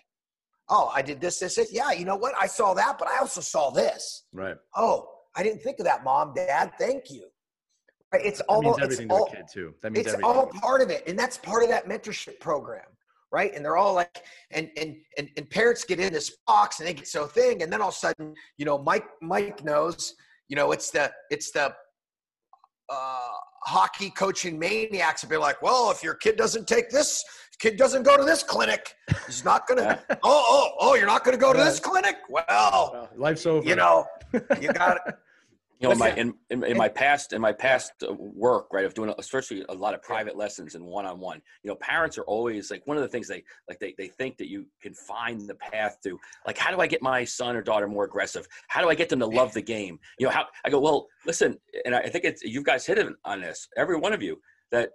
[0.68, 1.72] Oh i did this this this.
[1.72, 2.34] Yeah you know what?
[2.38, 4.24] I saw that but i also saw this.
[4.32, 4.56] Right.
[4.76, 7.26] Oh i didn't think of that mom dad thank you.
[8.12, 9.74] Right it's all that means everything it's to all, kid too.
[9.82, 10.36] That means it's everything.
[10.36, 12.84] all part of it and that's part of that mentorship program
[13.30, 13.54] right?
[13.54, 16.94] And they're all like, and and and, and parents get in this box and they
[16.94, 20.14] get so thing, and then all of a sudden, you know, Mike Mike knows,
[20.48, 21.72] you know, it's the it's the
[22.90, 23.28] uh,
[23.64, 27.22] hockey coaching maniacs and be like, well, if your kid doesn't take this,
[27.58, 28.94] kid doesn't go to this clinic,
[29.26, 30.00] he's not gonna.
[30.10, 32.16] oh, oh, oh, you're not gonna go to this clinic?
[32.28, 33.66] Well, well life's over.
[33.66, 34.06] You know,
[34.60, 34.98] you got
[35.80, 38.84] you know, in my in, in, in, my past in my past uh, work, right,
[38.84, 41.40] of doing especially a lot of private lessons and one on one.
[41.62, 44.38] You know, parents are always like one of the things they like they they think
[44.38, 47.62] that you can find the path to like how do I get my son or
[47.62, 48.48] daughter more aggressive?
[48.66, 50.00] How do I get them to love the game?
[50.18, 51.06] You know, how I go well.
[51.24, 53.68] Listen, and I think it's you guys hit it on this.
[53.76, 54.40] Every one of you
[54.72, 54.90] that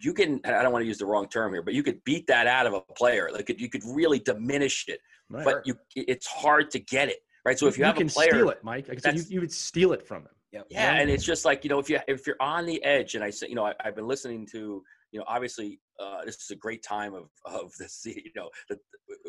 [0.00, 2.24] you can i don't want to use the wrong term here but you could beat
[2.26, 5.44] that out of a player like you could really diminish it right.
[5.44, 7.58] but you it's hard to get it right?
[7.58, 8.88] So if you, you have can a player, steal it, Mike.
[8.88, 10.32] Like I you, you would steal it from them.
[10.52, 10.66] Yep.
[10.70, 13.24] Yeah, and it's just like you know, if you if you're on the edge, and
[13.24, 14.82] I say, you know, I, have been listening to,
[15.12, 18.02] you know, obviously uh, this is a great time of of this.
[18.06, 18.78] You know, that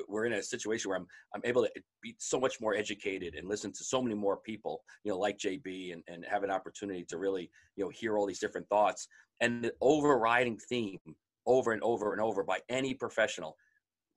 [0.08, 3.48] we're in a situation where I'm I'm able to be so much more educated and
[3.48, 7.06] listen to so many more people, you know, like JB, and and have an opportunity
[7.10, 9.08] to really you know hear all these different thoughts.
[9.42, 11.00] And the overriding theme,
[11.46, 13.56] over and over and over, by any professional,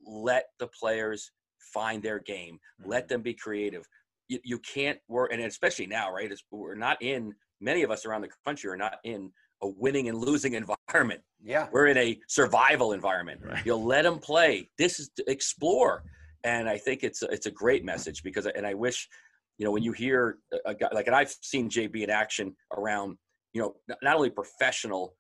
[0.05, 1.31] let the players
[1.73, 3.15] find their game, let mm-hmm.
[3.15, 3.87] them be creative
[4.33, 6.31] you, you can't work, and especially now, right?
[6.31, 9.31] Is we're not in many of us around the country are not in
[9.63, 10.55] a winning and losing
[10.91, 11.21] environment.
[11.43, 13.43] Yeah, we're in a survival environment.
[13.45, 13.65] Right.
[13.65, 14.71] You'll let them play.
[14.79, 16.05] This is to explore,
[16.45, 19.09] and I think it's it's a great message because, and I wish,
[19.59, 23.19] you know, when you hear a guy like, and I've seen JB in action around,
[23.53, 25.15] you know, not only professional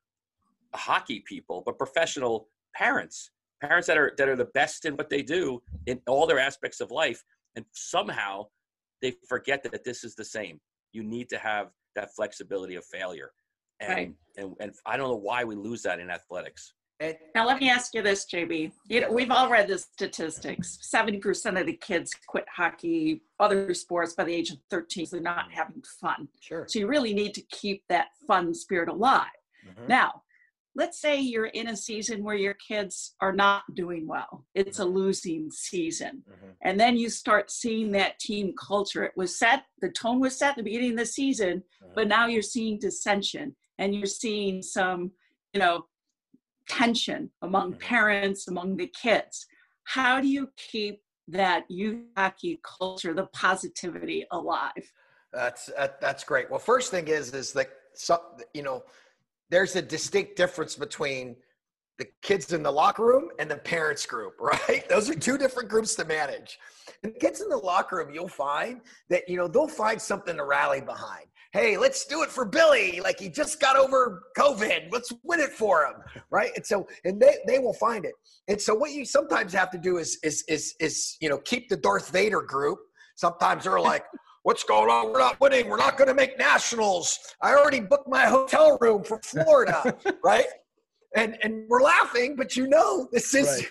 [0.74, 3.30] hockey people, but professional parents,
[3.62, 6.80] parents that are that are the best in what they do in all their aspects
[6.80, 7.22] of life,
[7.56, 8.46] and somehow
[9.00, 10.60] they forget that this is the same.
[10.92, 13.30] You need to have that flexibility of failure.
[13.80, 14.12] And, right.
[14.36, 16.74] and, and I don't know why we lose that in athletics.
[17.34, 18.70] Now let me ask you this, JB.
[18.88, 20.78] You know, we've all read the statistics.
[20.82, 25.06] Seventy percent of the kids quit hockey, other sports by the age of thirteen.
[25.06, 26.28] So they're not having fun.
[26.40, 26.64] Sure.
[26.68, 29.26] So you really need to keep that fun spirit alive.
[29.68, 29.88] Mm-hmm.
[29.88, 30.22] Now,
[30.74, 34.82] let's say you're in a season where your kids are not doing well it's a
[34.82, 34.94] mm-hmm.
[34.94, 36.50] losing season mm-hmm.
[36.62, 40.50] and then you start seeing that team culture it was set the tone was set
[40.50, 41.92] at the beginning of the season mm-hmm.
[41.94, 45.10] but now you're seeing dissension and you're seeing some
[45.52, 45.84] you know
[46.68, 47.80] tension among mm-hmm.
[47.80, 49.46] parents among the kids
[49.84, 54.92] how do you keep that youth hockey culture the positivity alive
[55.32, 58.18] that's that's great well first thing is is that so,
[58.54, 58.82] you know
[59.52, 61.36] there's a distinct difference between
[61.98, 64.88] the kids in the locker room and the parents group, right?
[64.88, 66.58] Those are two different groups to manage.
[67.04, 70.44] And kids in the locker room, you'll find that, you know, they'll find something to
[70.44, 71.26] rally behind.
[71.52, 73.02] Hey, let's do it for Billy.
[73.02, 74.90] Like he just got over COVID.
[74.90, 76.22] Let's win it for him.
[76.30, 76.50] Right.
[76.56, 78.14] And so, and they, they will find it.
[78.48, 81.68] And so what you sometimes have to do is, is, is, is, you know, keep
[81.68, 82.78] the Darth Vader group.
[83.16, 84.04] Sometimes they're like,
[84.44, 85.12] What's going on?
[85.12, 85.68] We're not winning.
[85.68, 87.18] We're not going to make nationals.
[87.40, 90.46] I already booked my hotel room for Florida, right?
[91.14, 93.70] And and we're laughing, but you know this is right.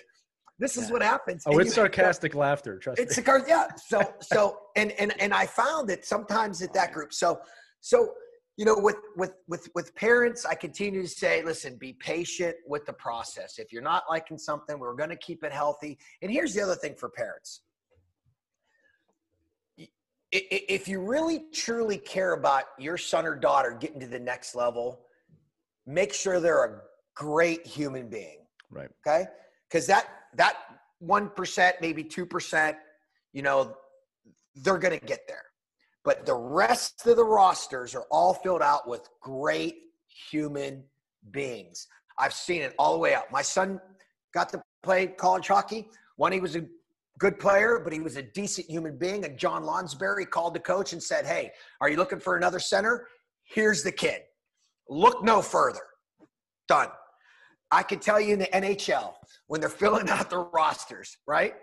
[0.58, 0.92] this is yeah.
[0.92, 1.42] what happens.
[1.46, 2.78] Oh, and it's you, sarcastic laughter.
[2.78, 3.22] Trust it's me.
[3.22, 3.44] car.
[3.46, 3.68] Yeah.
[3.76, 7.12] So so and and and I found that sometimes at that group.
[7.12, 7.40] So
[7.80, 8.14] so
[8.56, 12.84] you know with with with with parents i continue to say listen be patient with
[12.84, 16.52] the process if you're not liking something we're going to keep it healthy and here's
[16.54, 17.62] the other thing for parents
[20.32, 25.00] if you really truly care about your son or daughter getting to the next level,
[25.86, 26.80] make sure they're a
[27.14, 28.38] great human being.
[28.70, 28.88] Right.
[29.06, 29.26] Okay.
[29.68, 30.56] Because that that
[30.98, 32.76] one percent, maybe two percent,
[33.32, 33.76] you know,
[34.56, 35.44] they're going to get there.
[36.04, 39.76] But the rest of the rosters are all filled out with great
[40.30, 40.82] human
[41.30, 41.86] beings.
[42.18, 43.30] I've seen it all the way up.
[43.30, 43.80] My son
[44.34, 45.88] got to play college hockey.
[46.16, 46.64] One, he was a
[47.22, 49.24] good player, but he was a decent human being.
[49.24, 53.06] And John Lonsberry called the coach and said, Hey, are you looking for another center?
[53.44, 54.22] Here's the kid.
[54.88, 55.86] Look no further.
[56.66, 56.88] Done.
[57.70, 59.12] I can tell you in the NHL
[59.46, 61.54] when they're filling out the rosters, right?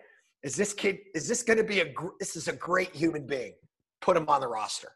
[0.43, 3.51] Is this kid, is this going to be a, this is a great human being.
[3.99, 4.93] Put him on the roster,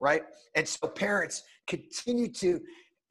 [0.00, 0.22] right?
[0.56, 2.58] And so parents continue to,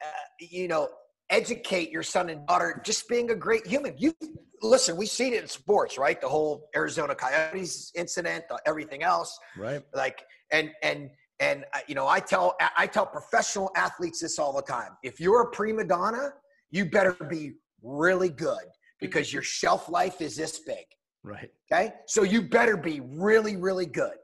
[0.04, 0.88] uh, you know,
[1.30, 3.94] educate your son and daughter just being a great human.
[3.96, 4.14] You
[4.62, 6.20] listen, we see it in sports, right?
[6.20, 9.82] The whole Arizona Coyotes incident, everything else, right?
[9.94, 14.52] Like, and and and uh, you know, I tell I tell professional athletes this all
[14.52, 14.90] the time.
[15.02, 16.30] If you're a prima donna,
[16.70, 18.64] you better be really good
[19.00, 20.84] because your shelf life is this big.
[21.22, 21.50] Right.
[21.72, 21.92] Okay.
[22.06, 24.14] So you better be really, really good.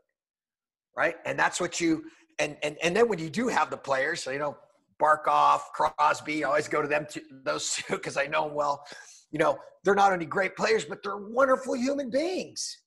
[0.96, 1.16] Right.
[1.24, 2.04] And that's what you
[2.38, 4.56] and and and then when you do have the players, so you know,
[5.00, 8.84] Barkov, Crosby, I always go to them to those two because I know them well
[9.30, 12.78] you know, they're not only great players, but they're wonderful human beings.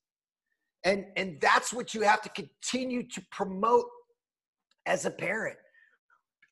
[0.83, 3.85] And, and that's what you have to continue to promote
[4.85, 5.57] as a parent.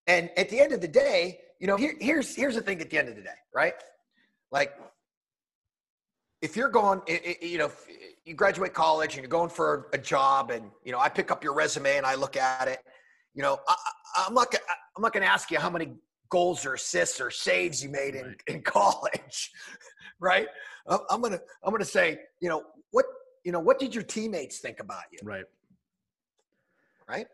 [0.05, 2.89] And at the end of the day, you know, here, here's, here's the thing at
[2.89, 3.73] the end of the day, right?
[4.51, 4.73] Like,
[6.41, 7.01] if you're going,
[7.41, 7.71] you know,
[8.25, 11.43] you graduate college and you're going for a job and, you know, I pick up
[11.43, 12.79] your resume and I look at it,
[13.37, 14.53] you know, I, am not,
[14.95, 15.91] I'm not going to ask you how many
[16.29, 18.41] goals or assists or saves you made in, right.
[18.47, 19.51] in college,
[20.19, 20.47] right?
[21.09, 23.05] I'm gonna I'm gonna say, you know, what
[23.43, 25.19] you know, what did your teammates think about you?
[25.21, 25.43] Right.
[27.07, 27.27] Right.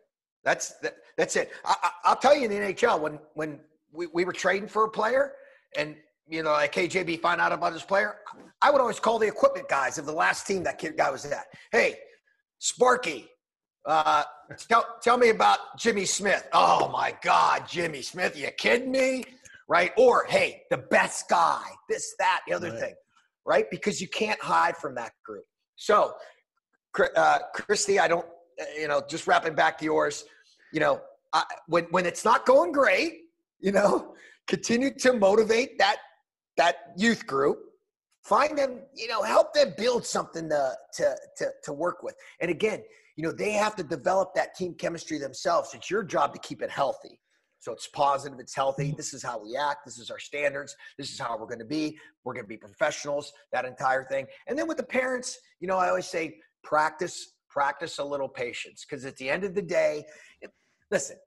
[0.43, 1.51] That's that, that's it.
[1.63, 1.75] I,
[2.09, 3.59] will tell you in the NHL when when
[3.91, 5.33] we, we were trading for a player
[5.77, 5.95] and
[6.27, 8.15] you know like KJB find out about his player,
[8.61, 11.25] I would always call the equipment guys of the last team that kid guy was
[11.25, 11.45] at.
[11.71, 11.99] Hey,
[12.57, 13.29] Sparky,
[13.85, 14.23] Uh,
[14.69, 16.47] tell, tell me about Jimmy Smith.
[16.53, 18.37] Oh my God, Jimmy Smith.
[18.37, 19.23] You kidding me?
[19.67, 19.91] Right?
[19.97, 22.79] Or, hey, the best guy, this, that, the other right.
[22.79, 22.93] thing,
[23.45, 23.65] right?
[23.71, 25.45] Because you can't hide from that group.
[25.75, 26.13] So,
[27.15, 28.25] uh, Christy, I don't,
[28.61, 30.25] uh, you know, just wrapping back to yours,
[30.71, 31.01] you know,
[31.33, 33.21] I, when, when it's not going great,
[33.59, 34.15] you know,
[34.47, 35.97] continue to motivate that,
[36.57, 37.59] that youth group
[38.23, 42.15] find them you know help them build something to, to to to work with.
[42.39, 42.83] And again
[43.15, 45.73] you know they have to develop that team chemistry themselves.
[45.73, 47.19] It's your job to keep it healthy.
[47.59, 48.87] So it's positive it's healthy.
[48.87, 48.97] Mm-hmm.
[48.97, 49.85] this is how we act.
[49.85, 50.75] This is our standards.
[50.97, 51.97] This is how we're going to be.
[52.23, 54.27] We're going to be professionals that entire thing.
[54.47, 58.85] And then with the parents you know i always say practice practice a little patience.
[58.87, 60.05] Because at the end of the day
[60.91, 61.17] listen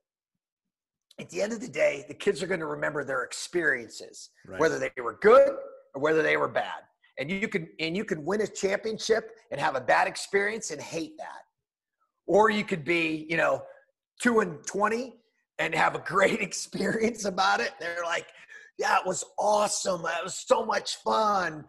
[1.18, 4.61] at the end of the day the kids are going to remember their experiences right.
[4.61, 5.56] whether they were good
[5.96, 6.82] or whether they were bad.
[7.18, 10.80] And you can and you can win a championship and have a bad experience and
[10.80, 11.42] hate that.
[12.26, 13.62] Or you could be you know
[14.22, 15.14] 2 and 20
[15.59, 17.72] and have a great experience about it.
[17.80, 18.26] They're like
[18.78, 20.02] yeah it was awesome.
[20.02, 21.64] It was so much fun.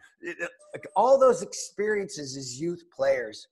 [0.98, 3.48] All those experiences as youth players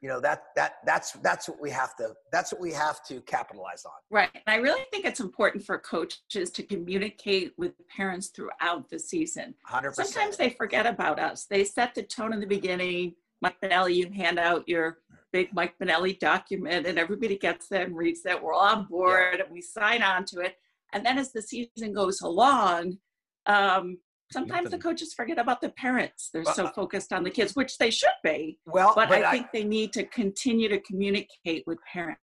[0.00, 3.20] you know that that that's that's what we have to that's what we have to
[3.22, 3.92] capitalize on.
[4.10, 8.98] Right and i really think it's important for coaches to communicate with parents throughout the
[8.98, 9.54] season.
[9.70, 9.94] 100%.
[9.94, 11.44] sometimes they forget about us.
[11.44, 14.98] They set the tone in the beginning mike Benelli, you hand out your
[15.32, 19.36] big mike Benelli document and everybody gets that and reads that we're all on board
[19.36, 19.44] yeah.
[19.44, 20.56] and we sign on to it.
[20.92, 22.98] And then as the season goes along
[23.46, 23.98] um,
[24.32, 26.30] sometimes the coaches forget about the parents.
[26.32, 28.58] They're so uh, focused on the kids, which they should be.
[28.66, 32.20] Well, but, but I think I, they need to continue to communicate with parents.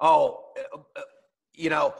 [0.00, 1.02] Oh, uh, uh,
[1.54, 1.94] you know,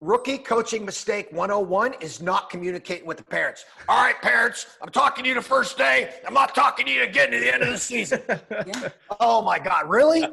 [0.00, 3.64] rookie coaching mistake 101 is not communicating with the parents.
[3.88, 6.14] All right, parents, I'm talking to you the first day.
[6.26, 8.22] I'm not talking to you again to the end of the season.
[8.50, 8.88] yeah.
[9.20, 10.24] Oh my God, really?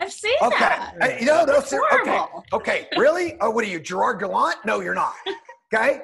[0.00, 0.58] I've seen okay.
[0.58, 0.94] that.
[1.02, 1.20] Okay.
[1.20, 1.62] You know, no,
[2.00, 2.24] okay.
[2.52, 2.88] Okay.
[2.96, 3.36] Really?
[3.40, 4.58] Oh, what are you, Gerard Gallant?
[4.64, 5.14] No, you're not.
[5.74, 6.02] Okay.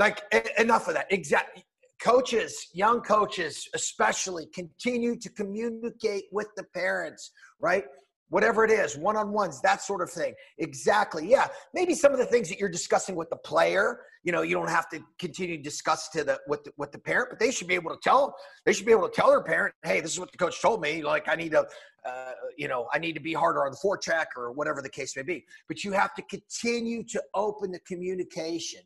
[0.00, 0.22] Like
[0.58, 1.06] enough of that.
[1.10, 1.62] Exactly.
[2.02, 7.84] Coaches, young coaches, especially, continue to communicate with the parents, right?
[8.30, 10.32] Whatever it is, one on ones, that sort of thing.
[10.56, 11.28] Exactly.
[11.28, 11.48] Yeah.
[11.74, 14.70] Maybe some of the things that you're discussing with the player, you know, you don't
[14.70, 17.66] have to continue to discuss to the with the, with the parent, but they should
[17.68, 18.34] be able to tell.
[18.64, 20.80] They should be able to tell their parent, "Hey, this is what the coach told
[20.80, 21.02] me.
[21.02, 21.66] Like, I need to,
[22.06, 25.14] uh, you know, I need to be harder on the forecheck or whatever the case
[25.16, 28.80] may be." But you have to continue to open the communication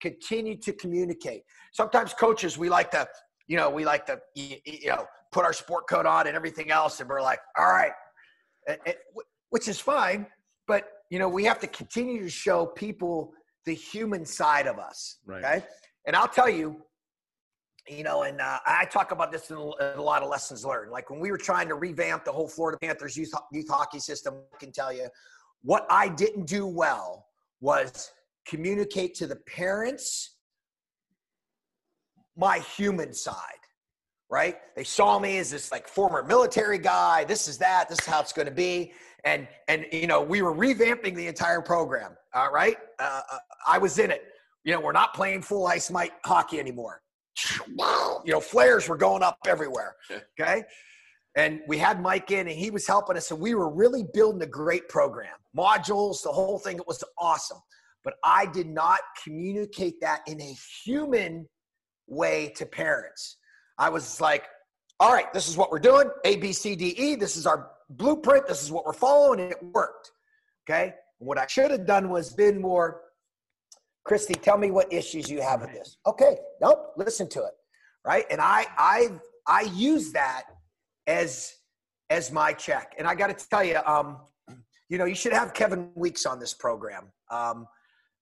[0.00, 1.42] continue to communicate.
[1.72, 3.06] Sometimes coaches, we like to,
[3.46, 7.00] you know, we like to, you know, put our sport coat on and everything else,
[7.00, 7.92] and we're like, all right,
[9.50, 10.26] which is fine,
[10.66, 13.32] but you know, we have to continue to show people
[13.64, 15.18] the human side of us.
[15.26, 15.44] Right.
[15.44, 15.66] Okay.
[16.06, 16.82] And I'll tell you,
[17.88, 20.90] you know, and uh, I talk about this in a, lot of lessons learned.
[20.90, 24.34] Like when we were trying to revamp the whole Florida Panthers youth, youth hockey system,
[24.54, 25.08] I can tell you
[25.62, 27.26] what I didn't do well
[27.60, 28.10] was
[28.48, 30.36] communicate to the parents
[32.36, 33.58] my human side
[34.30, 34.56] right?
[34.76, 38.20] They saw me as this like former military guy this is that this is how
[38.20, 38.92] it's going to be.
[39.24, 42.76] And and you know we were revamping the entire program all right?
[42.98, 44.24] Uh, uh, i was in it.
[44.64, 47.02] You know we're not playing full ice mite hockey anymore.
[48.24, 49.96] You know flares were going up everywhere
[50.40, 50.62] okay?
[51.36, 54.42] And we had mike in and he was helping us and we were really building
[54.42, 55.34] a great program.
[55.56, 57.58] Modules the whole thing it was awesome
[58.04, 61.48] but I did not communicate that in a human
[62.06, 63.36] way to parents.
[63.78, 64.44] I was like,
[65.00, 67.14] all right, this is what we're doing A, B, C, D, E.
[67.14, 68.46] This is our blueprint.
[68.46, 69.40] This is what we're following.
[69.40, 70.10] And it worked.
[70.68, 70.94] Okay.
[71.18, 73.02] What I should have done was been more,
[74.04, 75.98] Christy, tell me what issues you have with this.
[76.06, 76.38] Okay.
[76.60, 76.94] Nope.
[76.96, 77.52] Listen to it.
[78.04, 78.24] Right.
[78.30, 79.08] And I, I,
[79.46, 80.44] I use that
[81.06, 81.52] as,
[82.10, 82.94] as my check.
[82.98, 84.18] And I got to tell you, um,
[84.88, 87.12] you know, you should have Kevin Weekes on this program.
[87.30, 87.66] Um,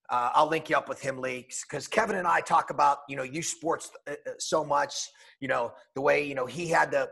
[0.08, 3.16] uh, I'll link you up with him, Leaks, because Kevin and I talk about you
[3.16, 5.08] know you sports uh, uh, so much.
[5.40, 7.08] You know the way you know he had to,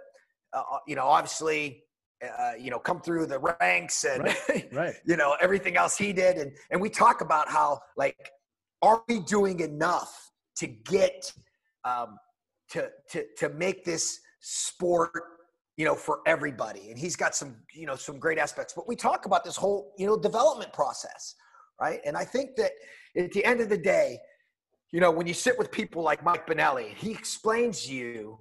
[0.53, 1.85] uh, uh you know, obviously,
[2.23, 4.95] uh, you know, come through the ranks and right, right.
[5.07, 8.31] you know everything else he did, and and we talk about how like
[8.83, 11.33] are we doing enough to get
[11.85, 12.19] um,
[12.71, 15.11] to to to make this sport
[15.77, 18.95] you know for everybody and he's got some you know some great aspects but we
[18.95, 21.35] talk about this whole you know development process
[21.81, 22.01] right?
[22.05, 22.73] And I think that
[23.17, 24.19] at the end of the day,
[24.93, 28.39] you know, when you sit with people like Mike Benelli, he explains you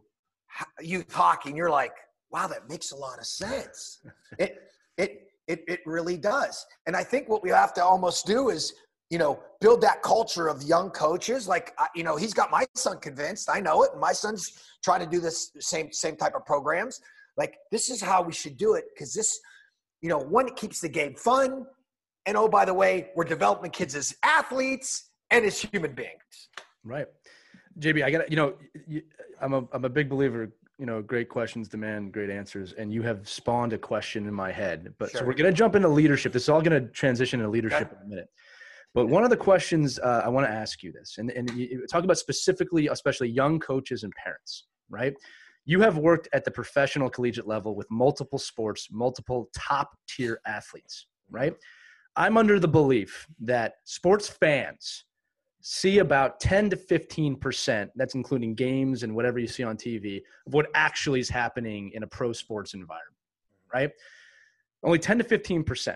[0.82, 1.94] youth hockey, and you're like,
[2.32, 4.02] wow, that makes a lot of sense.
[4.38, 4.58] it
[4.98, 6.66] it it it really does.
[6.86, 8.74] And I think what we have to almost do is
[9.10, 12.98] you know build that culture of young coaches like you know he's got my son
[13.00, 16.46] convinced i know it and my son's trying to do this same same type of
[16.46, 17.02] programs
[17.38, 19.40] like this is how we should do it because this
[20.04, 21.66] you know, one, it keeps the game fun.
[22.26, 26.50] And oh, by the way, we're developing kids as athletes and as human beings.
[26.84, 27.08] Right.
[27.80, 28.54] JB, I got you know,
[29.42, 30.54] I'm a I'm a big believer.
[30.80, 34.52] You know, great questions demand great answers, and you have spawned a question in my
[34.52, 34.94] head.
[34.98, 35.22] But sure.
[35.22, 36.34] so we're gonna jump into leadership.
[36.34, 37.96] This is all gonna transition into leadership okay.
[38.00, 38.30] in a minute.
[38.94, 41.86] But one of the questions uh, I want to ask you this, and and you
[41.90, 45.14] talk about specifically, especially young coaches and parents, right?
[45.66, 51.08] You have worked at the professional collegiate level with multiple sports, multiple top tier athletes,
[51.32, 51.56] right?
[52.16, 55.06] I'm under the belief that sports fans
[55.62, 60.54] see about 10 to 15%, that's including games and whatever you see on TV, of
[60.54, 63.16] what actually is happening in a pro sports environment,
[63.74, 63.92] right?
[64.84, 65.96] Only 10 to 15%.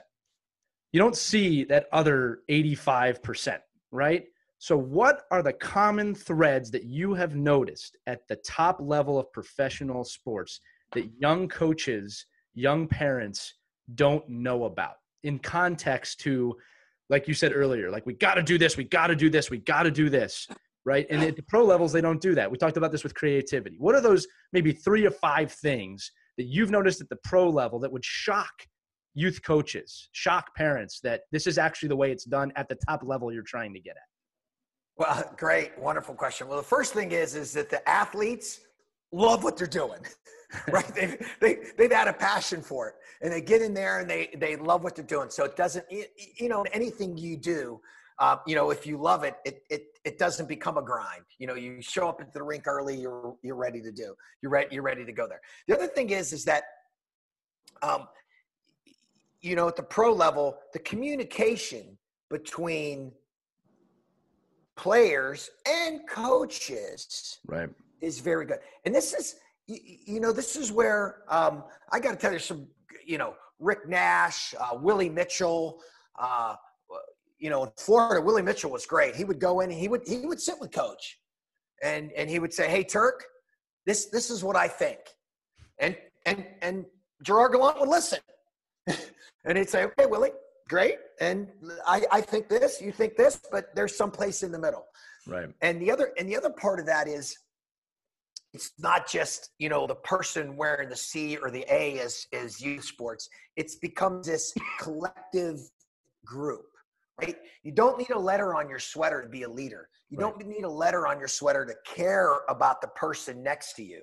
[0.94, 3.60] You don't see that other 85%,
[3.92, 4.26] right?
[4.58, 9.32] So, what are the common threads that you have noticed at the top level of
[9.32, 10.62] professional sports
[10.94, 13.54] that young coaches, young parents
[13.94, 16.56] don't know about in context to
[17.10, 19.50] like you said earlier, like we got to do this, we got to do this,
[19.50, 20.48] we got to do this,
[20.86, 21.08] right?
[21.10, 22.52] And at the pro levels, they don't do that.
[22.52, 23.78] We talked about this with creativity.
[23.80, 27.80] What are those maybe three or five things that you've noticed at the pro level
[27.80, 28.52] that would shock
[29.14, 33.02] youth coaches, shock parents that this is actually the way it's done at the top
[33.04, 34.04] level you're trying to get at?
[34.98, 36.48] Well, great, wonderful question.
[36.48, 38.60] Well, the first thing is is that the athletes
[39.12, 40.00] love what they're doing.
[40.72, 40.88] right?
[40.96, 44.30] They've, they, they've had a passion for it and they get in there and they,
[44.38, 45.30] they love what they're doing.
[45.30, 47.82] So it doesn't, you know, anything you do,
[48.20, 51.24] uh, you know, if you love it, it, it, it doesn't become a grind.
[51.38, 54.52] You know, you show up at the rink early, you're, you're ready to do, you're
[54.52, 55.42] ready, you're ready to go there.
[55.68, 56.64] The other thing is, is that,
[57.84, 58.08] um,
[59.42, 61.98] you know, at the pro level, the communication
[62.30, 63.12] between
[64.76, 67.70] players and coaches right
[68.02, 68.60] is very good.
[68.86, 69.36] And this is,
[69.68, 72.68] you, know, this is where um, I got to tell you some,
[73.06, 75.80] you know, Rick Nash, uh, Willie Mitchell,
[76.20, 76.56] uh,
[77.40, 79.16] you know, in Florida, Willie Mitchell was great.
[79.16, 81.20] He would go in and he would he would sit with coach,
[81.84, 83.26] and and he would say, "Hey, Turk,
[83.86, 85.00] this this is what I think,"
[85.80, 85.96] and
[86.26, 86.86] and and
[87.24, 88.20] Gerard Gallant would listen,
[89.46, 90.32] and he'd say, "Okay, Willie,
[90.68, 91.48] great, and
[91.86, 94.86] I I think this, you think this, but there's some place in the middle."
[95.28, 95.50] Right.
[95.62, 97.38] And the other and the other part of that is
[98.58, 102.60] it's not just you know the person wearing the C or the A as as
[102.60, 103.30] youth sports.
[103.56, 105.60] It's become this collective
[106.26, 106.66] group,
[107.22, 107.38] right?
[107.62, 109.90] You don't need a letter on your sweater to be a leader.
[110.10, 110.34] You right.
[110.40, 114.02] don't need a letter on your sweater to care about the person next to you.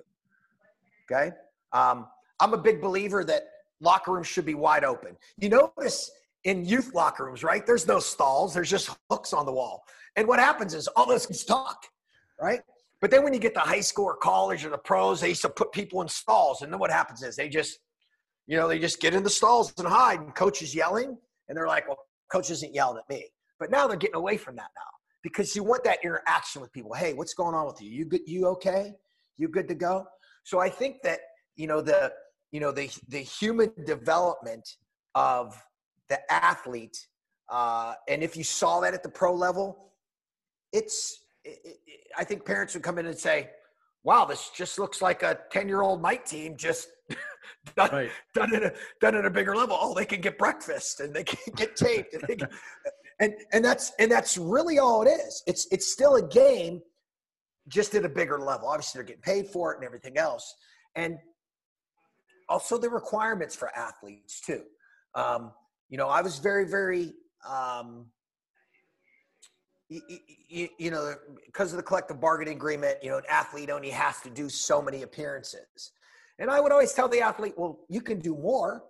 [1.11, 1.31] Okay,
[1.73, 2.07] um,
[2.39, 3.43] I'm a big believer that
[3.81, 5.17] locker rooms should be wide open.
[5.37, 6.09] You notice
[6.45, 7.65] in youth locker rooms, right?
[7.65, 8.53] There's no stalls.
[8.53, 9.83] There's just hooks on the wall.
[10.15, 11.87] And what happens is all those kids talk,
[12.39, 12.61] right?
[13.01, 15.41] But then when you get to high school or college or the pros, they used
[15.41, 16.61] to put people in stalls.
[16.61, 17.79] And then what happens is they just,
[18.47, 20.21] you know, they just get in the stalls and hide.
[20.21, 21.17] And coach is yelling.
[21.47, 21.99] And they're like, well,
[22.31, 23.25] coach isn't yelling at me.
[23.59, 24.91] But now they're getting away from that now
[25.23, 26.93] because you want that interaction with people.
[26.93, 27.89] Hey, what's going on with you?
[27.89, 28.21] You good?
[28.25, 28.93] You okay?
[29.37, 30.07] You good to go?
[30.43, 31.19] So I think that,
[31.55, 32.13] you know, the,
[32.51, 34.77] you know, the, the human development
[35.15, 35.61] of
[36.09, 36.97] the athlete.
[37.49, 39.91] Uh, and if you saw that at the pro level,
[40.71, 41.24] it's,
[42.17, 43.49] I think parents would come in and say,
[44.03, 46.89] wow, this just looks like a 10 year old night team just
[47.75, 48.11] done, right.
[48.33, 49.77] done, at a, done at a bigger level.
[49.79, 52.13] Oh, they can get breakfast and they can get taped.
[52.13, 52.49] And, can,
[53.19, 55.43] and, and that's, and that's really all it is.
[55.47, 56.81] It's, it's still a game
[57.67, 58.67] just at a bigger level.
[58.67, 60.55] Obviously they're getting paid for it and everything else.
[60.95, 61.17] And
[62.47, 64.61] also the requirements for athletes too.
[65.15, 65.51] Um,
[65.89, 67.13] you know, I was very, very,
[67.47, 68.05] um,
[69.89, 71.13] you, you, know,
[71.45, 74.81] because of the collective bargaining agreement, you know, an athlete only has to do so
[74.81, 75.91] many appearances.
[76.39, 78.83] And I would always tell the athlete, well, you can do more,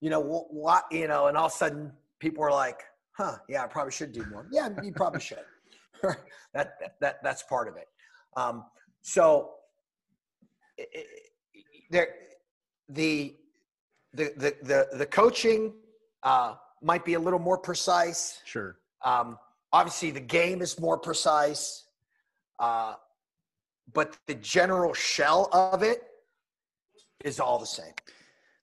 [0.00, 2.82] you know, what, you know, and all of a sudden people are like,
[3.12, 4.46] huh, yeah, I probably should do more.
[4.50, 5.38] Yeah, you probably should.
[6.02, 6.18] that,
[6.52, 7.86] that, that, that's part of it.
[8.36, 8.64] Um,
[9.02, 9.52] so
[10.76, 11.06] it,
[11.90, 12.08] there,
[12.88, 13.36] the,
[14.12, 15.72] the, the, the, the coaching
[16.22, 18.40] uh, might be a little more precise.
[18.44, 18.76] Sure.
[19.04, 19.38] Um,
[19.74, 21.88] Obviously, the game is more precise,
[22.60, 22.94] uh,
[23.92, 26.04] but the general shell of it
[27.24, 27.92] is all the same.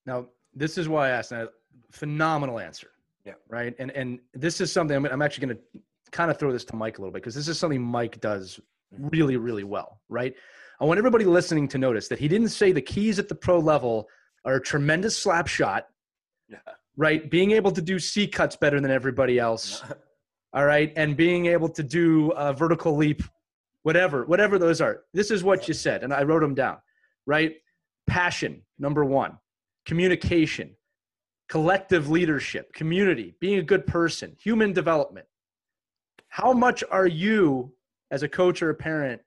[0.05, 1.34] Now, this is why I asked.
[1.34, 1.49] A
[1.91, 2.91] phenomenal answer.
[3.26, 3.34] Yeah.
[3.49, 3.76] Right.
[3.78, 5.82] And and this is something I'm, I'm actually going to
[6.12, 8.62] kind of throw this to Mike a little bit because this is something Mike does
[8.97, 9.99] really really well.
[10.07, 10.34] Right.
[10.80, 13.59] I want everybody listening to notice that he didn't say the keys at the pro
[13.59, 14.07] level
[14.45, 15.88] are a tremendous slap shot.
[16.47, 16.59] Yeah.
[16.95, 17.30] Right.
[17.30, 19.84] Being able to do C cuts better than everybody else.
[20.54, 23.24] all right, and being able to do a vertical leap,
[23.84, 25.04] whatever, whatever those are.
[25.14, 26.78] This is what you said, and I wrote them down,
[27.26, 27.56] right?
[28.08, 29.38] Passion, number one,
[29.86, 30.76] communication,
[31.47, 35.26] collective leadership, community, being a good person, human development.
[36.28, 37.74] How much are you,
[38.10, 39.22] as a coach or a parent,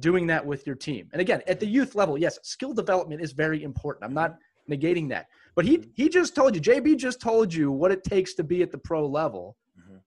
[0.00, 1.08] doing that with your team?
[1.12, 4.04] And again, at the youth level, yes, skill development is very important.
[4.04, 4.36] I'm not
[4.70, 5.28] negating that.
[5.54, 8.62] But he he just told you, JB just told you what it takes to be
[8.62, 9.56] at the pro level.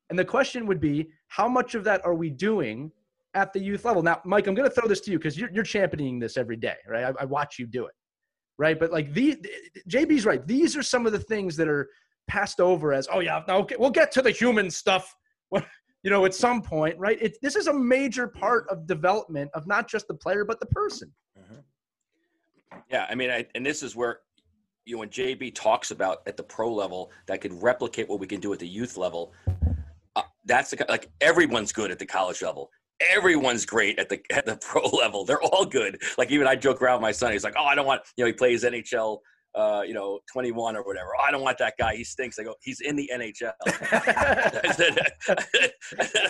[0.10, 2.91] And the question would be, how much of that are we doing
[3.36, 4.01] at the youth level?
[4.01, 6.57] Now, Mike, I'm going to throw this to you because you're, you're championing this every
[6.57, 7.05] day, right?
[7.05, 7.93] I, I watch you do it
[8.60, 8.78] right?
[8.80, 9.43] But like the
[9.89, 10.45] JB's right.
[10.45, 11.89] These are some of the things that are
[12.28, 15.16] passed over as, oh yeah, okay, we'll get to the human stuff.
[16.03, 17.18] you know, at some point, right?
[17.20, 20.68] It, this is a major part of development of not just the player but the
[20.68, 21.12] person.
[21.38, 22.78] Mm-hmm.
[22.91, 24.20] Yeah, I mean, I, and this is where
[24.86, 28.28] you know when JB talks about at the pro level that could replicate what we
[28.28, 29.34] can do at the youth level.
[30.50, 32.70] That's the, like everyone's good at the college level
[33.16, 35.26] everyone's great at the at the pro level.
[35.26, 36.02] They're all good.
[36.18, 37.32] Like even I joke around with my son.
[37.32, 39.20] He's like, "Oh, I don't want you know he plays NHL."
[39.56, 41.10] Uh, you know, 21 or whatever.
[41.20, 41.95] Oh, I don't want that guy.
[41.95, 42.38] He stinks.
[42.38, 43.52] I go, he's in the NHL.
[43.68, 44.62] I,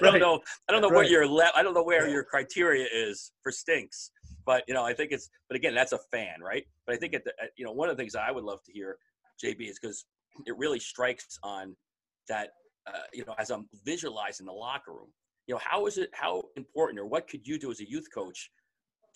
[0.01, 0.39] don't know.
[0.70, 0.95] I don't know right.
[0.95, 4.11] what your le- I don't know where your criteria is for stinks.
[4.45, 5.30] But you know, I think it's.
[5.49, 6.63] But again, that's a fan, right?
[6.88, 8.63] But I think at the, at, you know, one of the things I would love
[8.63, 8.95] to hear,
[9.43, 10.05] JB, is because
[10.45, 11.76] it really strikes on
[12.30, 12.51] that.
[12.93, 15.09] Uh, you know, as I'm visualizing the locker room,
[15.49, 18.07] you know how is it how important or what could you do as a youth
[18.13, 18.51] coach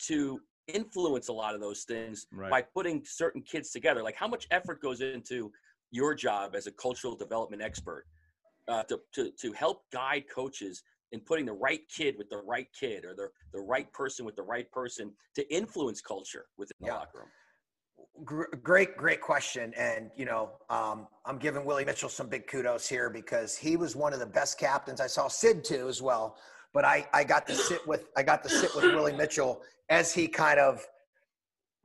[0.08, 2.50] to influence a lot of those things right.
[2.50, 5.52] by putting certain kids together like how much effort goes into
[5.92, 8.06] your job as a cultural development expert
[8.68, 12.68] uh, to, to, to help guide coaches in putting the right kid with the right
[12.78, 16.88] kid or the, the right person with the right person to influence culture within the
[16.88, 16.96] yeah.
[16.96, 17.28] locker room
[18.24, 19.74] great, great question.
[19.78, 23.96] And, you know, um, I'm giving Willie Mitchell some big kudos here because he was
[23.96, 25.02] one of the best captains.
[25.02, 26.38] I saw Sid too as well.
[26.74, 30.12] But I, I got to sit with I got to sit with Willie Mitchell as
[30.12, 30.84] he kind of,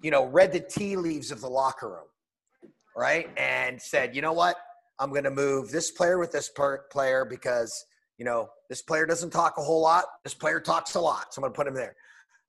[0.00, 3.28] you know, read the tea leaves of the locker room, right?
[3.36, 4.56] And said, you know what?
[4.98, 6.50] I'm going to move this player with this
[6.90, 7.84] player because
[8.16, 10.06] you know this player doesn't talk a whole lot.
[10.24, 11.94] This player talks a lot, so I'm going to put him there.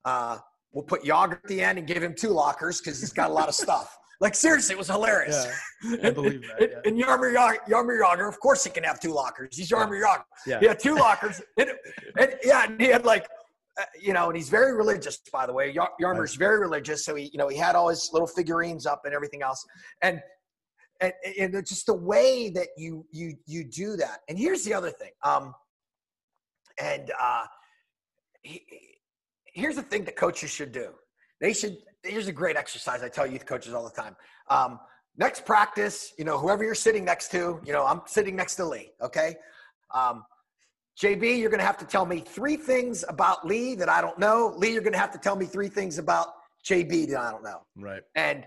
[0.05, 0.37] Uh,
[0.71, 3.33] We'll put Jagr at the end and give him two lockers because he's got a
[3.33, 3.95] lot of stuff.
[4.21, 5.47] Like seriously, it was hilarious.
[5.81, 6.69] Yeah, I believe that.
[6.69, 6.79] Yeah.
[6.83, 9.55] And, Jaromir Jagr, Jagr, of course he can have two lockers.
[9.55, 10.23] He's Jaromir Jagr.
[10.45, 10.59] Yeah.
[10.59, 11.41] He had two lockers.
[11.57, 11.71] And,
[12.19, 13.25] and, yeah, and he had like,
[13.79, 15.73] uh, you know, and he's very religious, by the way.
[16.01, 19.13] Jarmir's very religious, so he, you know, he had all his little figurines up and
[19.13, 19.65] everything else,
[20.01, 20.21] and
[20.99, 24.19] and, and just the way that you you you do that.
[24.27, 25.11] And here's the other thing.
[25.23, 25.53] Um,
[26.77, 27.45] and uh,
[28.41, 28.65] he,
[29.53, 30.89] here's the thing that coaches should do.
[31.41, 31.77] They should.
[32.03, 33.03] Here's a great exercise.
[33.03, 34.15] I tell youth coaches all the time.
[34.49, 34.79] Um,
[35.17, 38.65] next practice, you know, whoever you're sitting next to, you know, I'm sitting next to
[38.65, 38.91] Lee.
[39.01, 39.35] Okay.
[39.93, 40.23] Um,
[41.01, 44.17] JB, you're going to have to tell me three things about Lee that I don't
[44.19, 44.53] know.
[44.57, 46.27] Lee, you're going to have to tell me three things about
[46.65, 47.61] JB that I don't know.
[47.77, 48.01] Right.
[48.15, 48.45] And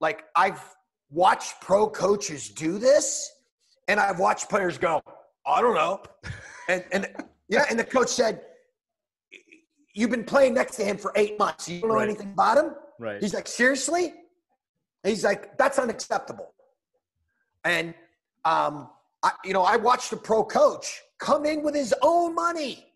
[0.00, 0.60] like I've
[1.10, 3.30] watched pro coaches do this,
[3.86, 5.00] and I've watched players go,
[5.46, 6.02] I don't know.
[6.68, 7.06] And and
[7.48, 8.42] yeah, and the coach said,
[9.94, 11.68] you've been playing next to him for eight months.
[11.68, 12.08] You don't know right.
[12.08, 12.74] anything about him?
[12.98, 13.20] Right.
[13.20, 14.14] He's like, seriously?
[15.04, 16.52] he's like, that's unacceptable.
[17.64, 17.94] And,
[18.44, 18.90] um,
[19.22, 22.92] I, you know, I watched a pro coach come in with his own money.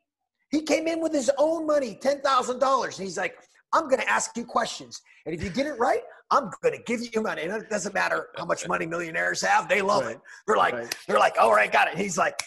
[0.50, 2.84] He came in with his own money, $10,000.
[2.84, 3.36] And he's like,
[3.72, 5.00] I'm going to ask you questions.
[5.24, 7.42] And if you get it right, I'm going to give you money.
[7.42, 9.68] And it doesn't matter how much money millionaires have.
[9.68, 10.16] They love right.
[10.16, 10.20] it.
[10.46, 10.96] They're like, right.
[11.06, 11.94] they're like, all right, got it.
[11.94, 12.42] And he's like,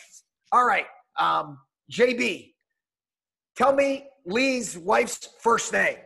[0.52, 0.86] all right,
[1.20, 1.60] um,
[1.92, 2.54] JB,
[3.58, 5.98] tell me Lee's wife's first name?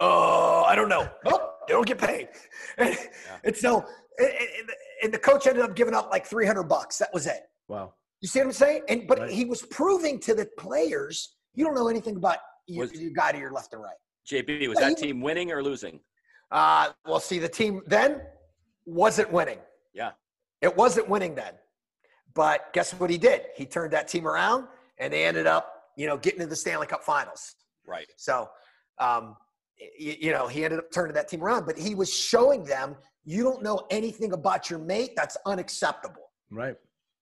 [0.00, 1.08] Oh, I don't know.
[1.26, 2.28] Oh, they don't get paid.
[2.78, 3.36] And, yeah.
[3.44, 3.84] and so,
[4.18, 4.30] and,
[5.02, 6.98] and, the coach ended up giving up like 300 bucks.
[6.98, 7.40] That was it.
[7.68, 7.94] Wow.
[8.20, 8.82] You see what I'm saying?
[8.88, 9.30] And but right.
[9.30, 13.32] he was proving to the players, you don't know anything about your, was, your guy
[13.32, 13.96] to your left and right.
[14.30, 16.00] JB, was that he, team winning or losing?
[16.50, 18.22] Uh, well, see, the team then
[18.86, 19.58] wasn't winning.
[19.92, 20.12] Yeah.
[20.62, 21.52] It wasn't winning then.
[22.34, 23.42] But guess what he did?
[23.56, 24.66] He turned that team around
[24.98, 27.56] and they ended up you know, getting to the Stanley Cup Finals.
[27.86, 28.06] Right.
[28.16, 28.48] So,
[28.98, 29.36] um,
[29.98, 32.96] you, you know, he ended up turning that team around, but he was showing them
[33.24, 35.10] you don't know anything about your mate.
[35.16, 36.30] That's unacceptable.
[36.50, 36.76] Right.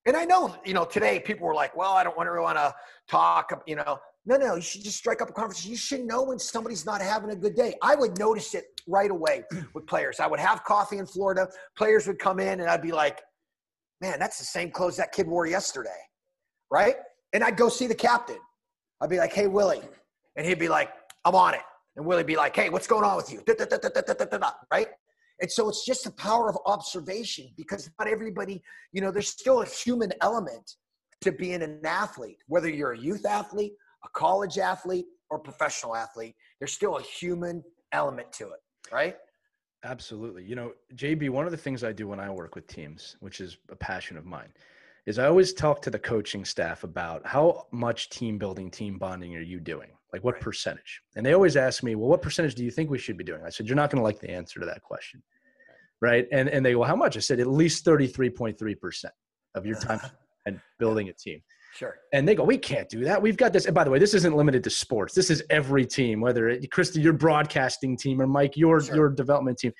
[0.04, 2.58] And I know, you know, today people were like, well, I don't want to want
[2.58, 2.72] to
[3.08, 3.98] talk, you know.
[4.28, 5.70] No, no, you should just strike up a conversation.
[5.70, 7.74] You should know when somebody's not having a good day.
[7.80, 10.20] I would notice it right away with players.
[10.20, 11.48] I would have coffee in Florida.
[11.76, 13.20] Players would come in and I'd be like,
[14.00, 15.90] man, that's the same clothes that kid wore yesterday.
[16.70, 16.96] Right.
[17.32, 18.38] And I'd go see the captain.
[19.00, 19.82] I'd be like, hey, Willie.
[20.36, 20.90] And he'd be like,
[21.24, 21.60] I'm on it.
[21.96, 23.42] And Willie'd be like, hey, what's going on with you?
[24.70, 24.88] Right?
[25.40, 29.62] And so it's just the power of observation because not everybody, you know, there's still
[29.62, 30.76] a human element
[31.22, 33.72] to being an athlete, whether you're a youth athlete,
[34.04, 38.60] a college athlete, or professional athlete, there's still a human element to it,
[38.92, 39.16] right?
[39.84, 40.44] Absolutely.
[40.44, 43.40] You know, JB, one of the things I do when I work with teams, which
[43.40, 44.48] is a passion of mine,
[45.06, 49.36] is I always talk to the coaching staff about how much team building, team bonding
[49.36, 49.90] are you doing?
[50.12, 51.00] Like what percentage?
[51.14, 53.42] And they always ask me, well, what percentage do you think we should be doing?
[53.44, 55.22] I said, you're not going to like the answer to that question.
[56.00, 56.26] Right.
[56.32, 57.16] And, and they go, how much?
[57.16, 59.04] I said, at least 33.3%
[59.54, 60.00] of your time
[60.46, 61.40] and building a team.
[61.74, 61.96] Sure.
[62.12, 63.20] And they go, we can't do that.
[63.20, 63.66] We've got this.
[63.66, 65.14] And by the way, this isn't limited to sports.
[65.14, 68.96] This is every team, whether it, Christy, your broadcasting team, or Mike, your sure.
[68.96, 69.72] your development team.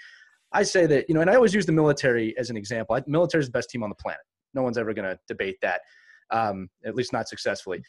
[0.52, 2.98] I say that, you know, and I always use the military as an example.
[3.06, 4.20] Military is the best team on the planet.
[4.56, 5.82] No one's ever going to debate that,
[6.32, 7.80] um, at least not successfully.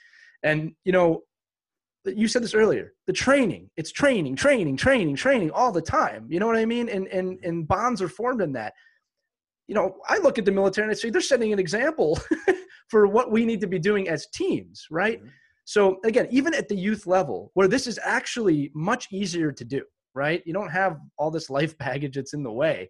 [0.43, 1.23] And you know,
[2.05, 2.93] you said this earlier.
[3.07, 6.27] The training, it's training, training, training, training all the time.
[6.29, 6.89] You know what I mean?
[6.89, 8.73] And and and bonds are formed in that.
[9.67, 12.19] You know, I look at the military and I say they're setting an example
[12.89, 15.19] for what we need to be doing as teams, right?
[15.19, 15.29] Mm-hmm.
[15.65, 19.83] So again, even at the youth level, where this is actually much easier to do,
[20.15, 20.41] right?
[20.45, 22.89] You don't have all this life baggage that's in the way.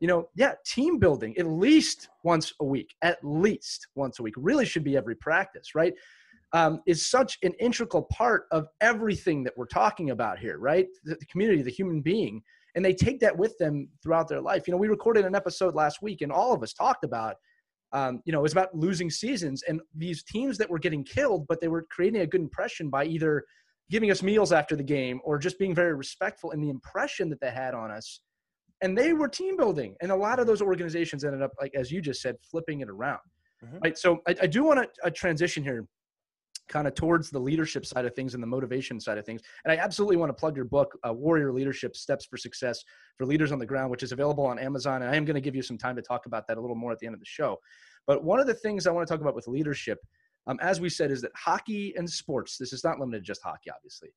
[0.00, 4.34] You know, yeah, team building at least once a week, at least once a week,
[4.36, 5.94] really should be every practice, right?
[6.52, 10.86] Um, is such an integral part of everything that we're talking about here, right?
[11.04, 12.42] The, the community, the human being,
[12.74, 14.66] and they take that with them throughout their life.
[14.66, 17.36] You know, we recorded an episode last week, and all of us talked about
[17.92, 21.46] um, you know, it was about losing seasons and these teams that were getting killed,
[21.48, 23.44] but they were creating a good impression by either
[23.90, 27.40] giving us meals after the game or just being very respectful in the impression that
[27.40, 28.20] they had on us.
[28.82, 29.94] And they were team building.
[30.00, 32.88] And a lot of those organizations ended up, like, as you just said, flipping it
[32.88, 33.20] around.
[33.64, 33.78] Mm-hmm.
[33.82, 33.98] Right.
[33.98, 35.86] So I, I do want to uh, transition here
[36.68, 39.40] kind of towards the leadership side of things and the motivation side of things.
[39.64, 42.82] And I absolutely want to plug your book, uh, Warrior Leadership Steps for Success
[43.16, 45.02] for Leaders on the Ground, which is available on Amazon.
[45.02, 46.76] And I am going to give you some time to talk about that a little
[46.76, 47.56] more at the end of the show.
[48.06, 49.98] But one of the things I want to talk about with leadership,
[50.46, 53.42] um, as we said, is that hockey and sports, this is not limited to just
[53.42, 54.10] hockey, obviously,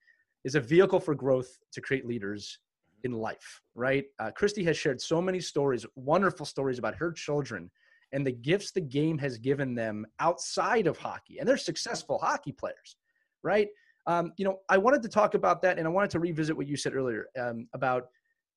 [0.43, 2.59] is a vehicle for growth to create leaders
[3.03, 4.05] in life, right?
[4.19, 7.69] Uh, Christy has shared so many stories, wonderful stories about her children
[8.11, 11.39] and the gifts the game has given them outside of hockey.
[11.39, 12.95] And they're successful hockey players,
[13.43, 13.67] right?
[14.07, 16.67] Um, you know, I wanted to talk about that and I wanted to revisit what
[16.67, 18.07] you said earlier um, about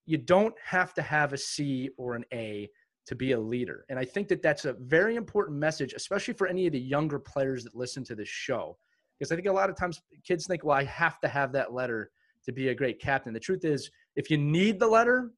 [0.07, 2.69] you don't have to have a C or an A
[3.07, 3.85] to be a leader.
[3.89, 7.19] And I think that that's a very important message, especially for any of the younger
[7.19, 8.79] players that listen to this show.
[9.19, 11.73] Because I think a lot of times kids think, well, I have to have that
[11.73, 12.11] letter
[12.45, 13.33] to be a great captain.
[13.33, 15.33] The truth is, if you need the letter,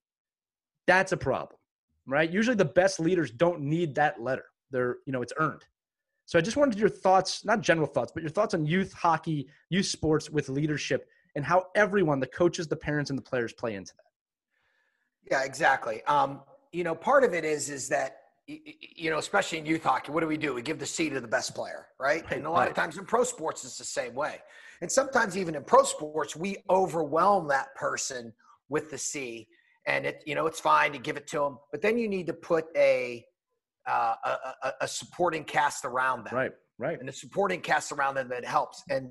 [0.87, 1.59] that's a problem
[2.07, 2.31] right?
[2.31, 4.47] Usually the best leaders don't need that letter.
[4.70, 5.62] They're, you know, it's earned.
[6.27, 9.49] So I just wanted your thoughts, not general thoughts, but your thoughts on youth hockey,
[9.68, 11.07] youth sports with leadership
[11.37, 15.31] and how everyone, the coaches, the parents, and the players play into that.
[15.31, 16.03] Yeah, exactly.
[16.05, 16.41] Um,
[16.72, 20.20] you know, part of it is is that you know, especially in youth hockey, what
[20.20, 20.53] do we do?
[20.53, 22.22] We give the seat to the best player, right?
[22.31, 24.37] And a lot of times in pro sports, it's the same way.
[24.83, 28.35] And sometimes even in pro sports, we overwhelm that person
[28.75, 29.49] with the C
[29.87, 32.27] and it you know it's fine to give it to them but then you need
[32.27, 33.25] to put a
[33.87, 34.14] uh,
[34.62, 36.35] a, a, supporting cast around them.
[36.35, 36.99] Right right.
[36.99, 38.83] And the supporting cast around them that helps.
[38.91, 39.11] And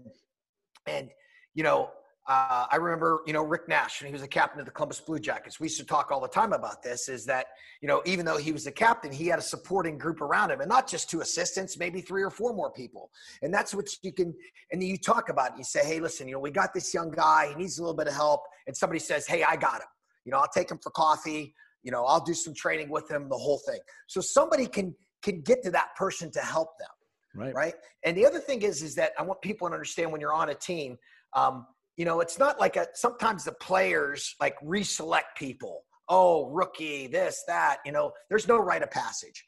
[0.87, 1.09] and
[1.53, 1.89] you know
[2.25, 5.01] uh, I remember, you know, Rick Nash, when he was the captain of the Columbus
[5.01, 5.59] Blue Jackets.
[5.59, 7.09] We used to talk all the time about this.
[7.09, 7.47] Is that
[7.81, 10.61] you know, even though he was the captain, he had a supporting group around him,
[10.61, 13.11] and not just two assistants, maybe three or four more people.
[13.41, 14.33] And that's what you can.
[14.71, 15.51] And you talk about.
[15.51, 15.57] It.
[15.57, 17.49] You say, hey, listen, you know, we got this young guy.
[17.49, 18.43] He needs a little bit of help.
[18.67, 19.87] And somebody says, hey, I got him.
[20.23, 21.53] You know, I'll take him for coffee.
[21.83, 23.79] You know, I'll do some training with him, the whole thing.
[24.07, 26.89] So somebody can can get to that person to help them.
[27.35, 27.53] Right.
[27.53, 27.73] Right.
[28.05, 30.49] And the other thing is, is that I want people to understand when you're on
[30.49, 30.97] a team,
[31.33, 31.65] um,
[31.97, 35.83] you know, it's not like a sometimes the players like reselect people.
[36.09, 37.77] Oh, rookie, this, that.
[37.85, 39.45] You know, there's no rite of passage.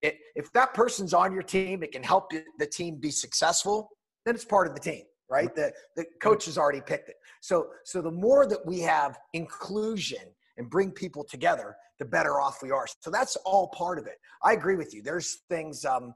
[0.00, 3.88] It, if that person's on your team, it can help the team be successful.
[4.24, 5.54] Then it's part of the team right?
[5.54, 7.16] The the coach has already picked it.
[7.40, 10.20] So so the more that we have inclusion
[10.58, 12.86] and bring people together, the better off we are.
[13.00, 14.18] So that's all part of it.
[14.44, 15.02] I agree with you.
[15.02, 16.14] There's things um,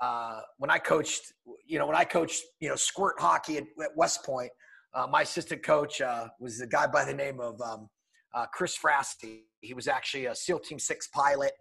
[0.00, 1.32] uh, when I coached,
[1.64, 4.50] you know, when I coached, you know, squirt hockey at, at West Point,
[4.96, 7.88] uh, my assistant coach uh, was a guy by the name of um,
[8.34, 9.44] uh, Chris Frasty.
[9.60, 11.52] He was actually a SEAL Team Six pilot,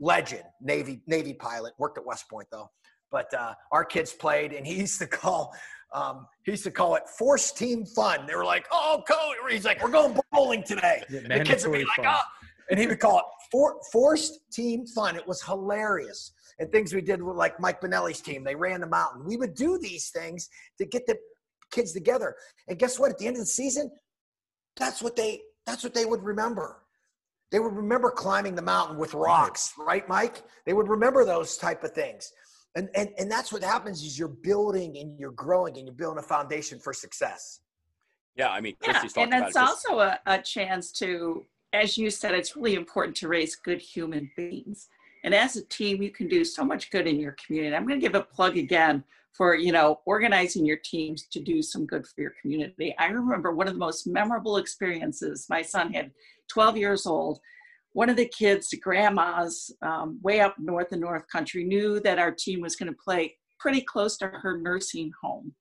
[0.00, 1.72] legend, Navy Navy pilot.
[1.78, 2.68] Worked at West Point though.
[3.12, 5.54] But uh, our kids played, and he used to call
[5.94, 8.26] um, he used to call it forced team fun.
[8.26, 11.78] They were like, "Oh, coach," he's like, "We're going bowling today." Yeah, the kids would
[11.78, 12.20] be like, "Oh,"
[12.70, 15.16] and he would call it for, forced team fun.
[15.16, 16.32] It was hilarious.
[16.58, 19.24] And things we did with like Mike Benelli's team, they ran the mountain.
[19.24, 21.16] We would do these things to get the
[21.70, 22.36] kids together.
[22.68, 23.10] And guess what?
[23.10, 23.90] At the end of the season,
[24.76, 26.82] that's what they that's what they would remember.
[27.50, 30.44] They would remember climbing the mountain with rocks, right, Mike?
[30.66, 32.32] They would remember those type of things
[32.76, 36.22] and, and and that's what happens is you're building and you're growing and you're building
[36.22, 37.62] a foundation for success
[38.36, 42.56] yeah i mean yeah, and it's also a, a chance to as you said, it's
[42.56, 44.88] really important to raise good human beings.
[45.22, 47.76] And as a team, you can do so much good in your community.
[47.76, 51.62] I'm going to give a plug again for you know organizing your teams to do
[51.62, 52.94] some good for your community.
[52.98, 55.46] I remember one of the most memorable experiences.
[55.48, 56.10] My son had
[56.48, 57.40] 12 years old.
[57.92, 62.30] One of the kids, grandmas, um, way up north in North Country, knew that our
[62.30, 65.52] team was going to play pretty close to her nursing home,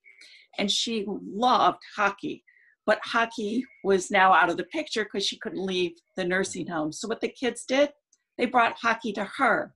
[0.57, 2.43] and she loved hockey.
[2.85, 6.91] But hockey was now out of the picture because she couldn't leave the nursing home.
[6.91, 7.91] So what the kids did,
[8.37, 9.73] they brought hockey to her.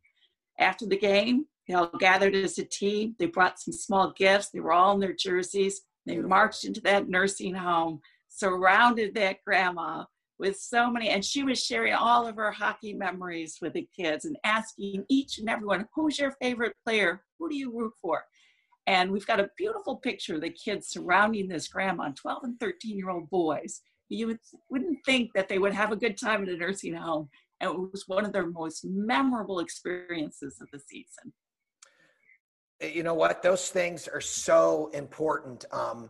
[0.59, 3.15] After the game, they all gathered as a team.
[3.19, 4.49] They brought some small gifts.
[4.49, 5.81] They were all in their jerseys.
[6.05, 10.05] They marched into that nursing home, surrounded that grandma
[10.39, 14.25] with so many, and she was sharing all of her hockey memories with the kids
[14.25, 17.21] and asking each and everyone, who's your favorite player?
[17.39, 18.23] Who do you root for?
[18.85, 22.97] And we've got a beautiful picture of the kids surrounding this grandma, 12 and 13
[22.97, 23.81] year old boys.
[24.09, 24.39] You would,
[24.69, 27.29] wouldn't think that they would have a good time in a nursing home.
[27.61, 31.31] And it was one of their most memorable experiences of the season.
[32.81, 33.41] You know what?
[33.41, 35.65] Those things are so important.
[35.71, 36.09] Um,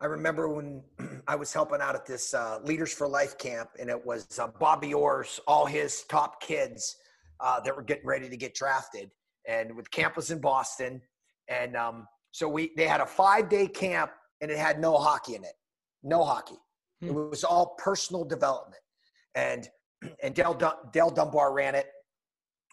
[0.00, 0.82] I remember when
[1.28, 4.48] I was helping out at this uh, Leaders for Life camp, and it was uh,
[4.58, 6.96] Bobby Orr's, all his top kids
[7.40, 9.10] uh, that were getting ready to get drafted.
[9.48, 11.00] And with camp was in Boston,
[11.48, 15.34] and um, so we they had a five day camp, and it had no hockey
[15.34, 15.54] in it,
[16.02, 16.58] no hockey.
[17.00, 17.08] Hmm.
[17.08, 18.82] It was all personal development,
[19.34, 19.68] and
[20.22, 20.58] and Dale,
[20.92, 21.86] Dale Dunbar ran it,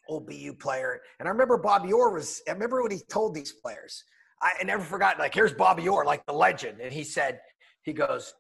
[0.10, 1.00] old BU player.
[1.20, 4.04] And I remember Bobby Orr was, I remember what he told these players.
[4.42, 6.80] I, I never forgot, like, here's Bobby Orr, like the legend.
[6.82, 7.40] And he said,
[7.84, 8.34] he goes,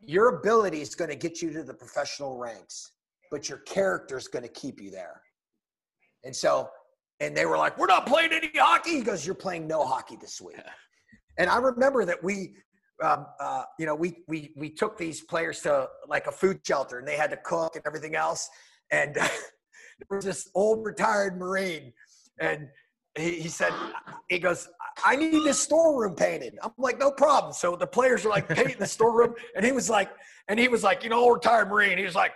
[0.00, 2.92] Your ability is going to get you to the professional ranks,
[3.30, 5.20] but your character is going to keep you there.
[6.24, 6.68] And so,
[7.20, 8.96] and they were like, We're not playing any hockey.
[8.96, 10.56] He goes, You're playing no hockey this week.
[11.38, 12.54] And I remember that we,
[13.04, 16.98] um, uh, you know, we we we took these players to like a food shelter,
[16.98, 18.48] and they had to cook and everything else.
[18.90, 19.18] And
[19.98, 21.92] there was this old retired Marine,
[22.38, 22.68] and
[23.16, 23.72] he, he said,
[24.28, 24.68] he goes,
[25.04, 26.58] I need this storeroom painted.
[26.62, 27.52] I'm like, no problem.
[27.52, 30.10] So the players are like painting the storeroom, and he was like,
[30.48, 31.98] and he was like, you know, old retired Marine.
[31.98, 32.32] He was like,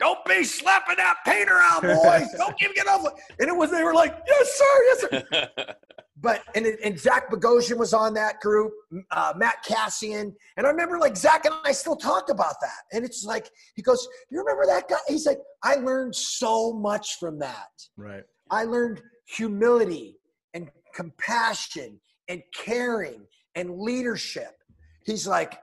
[0.00, 2.32] don't be slapping that painter out, boys.
[2.36, 3.06] Don't give it off.
[3.38, 5.46] And it was, they were like, yes, sir, yes, sir.
[6.22, 8.72] but and, and Zach Bogosian was on that group,
[9.10, 12.82] uh, Matt Cassian, and I remember like Zach and I still talk about that.
[12.92, 17.18] And it's like he goes, "You remember that guy?" He's like, "I learned so much
[17.18, 17.70] from that.
[17.96, 18.24] Right.
[18.50, 20.18] I learned humility
[20.54, 24.56] and compassion and caring and leadership."
[25.04, 25.58] He's like,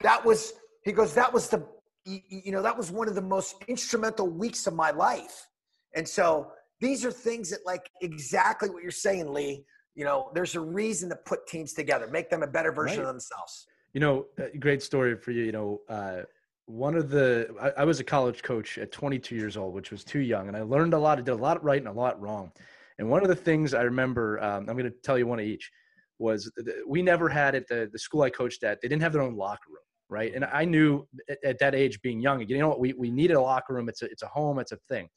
[0.00, 0.54] "That was."
[0.84, 1.66] He goes, "That was the,
[2.04, 5.48] you know, that was one of the most instrumental weeks of my life."
[5.94, 6.50] And so
[6.80, 11.08] these are things that like exactly what you're saying lee you know, there's a reason
[11.10, 13.08] to put teams together, make them a better version right.
[13.08, 13.66] of themselves.
[13.92, 14.26] You know,
[14.58, 15.44] great story for you.
[15.44, 16.22] You know, uh,
[16.66, 20.02] one of the I, I, was a college coach at 22 years old, which was
[20.02, 21.18] too young, and I learned a lot.
[21.18, 22.50] I did a lot right and a lot wrong.
[22.98, 25.46] And one of the things I remember, um, I'm going to tell you one of
[25.46, 25.70] each,
[26.18, 26.50] was
[26.88, 28.80] we never had at the the school I coached at.
[28.82, 29.78] They didn't have their own locker room,
[30.18, 30.32] right?
[30.34, 33.34] And I knew at, at that age, being young, you know what, we we needed
[33.34, 33.88] a locker room.
[33.88, 34.58] It's a it's a home.
[34.58, 35.08] It's a thing.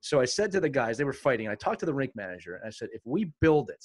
[0.00, 1.48] So I said to the guys, they were fighting.
[1.48, 3.84] I talked to the rink manager, and I said, if we build it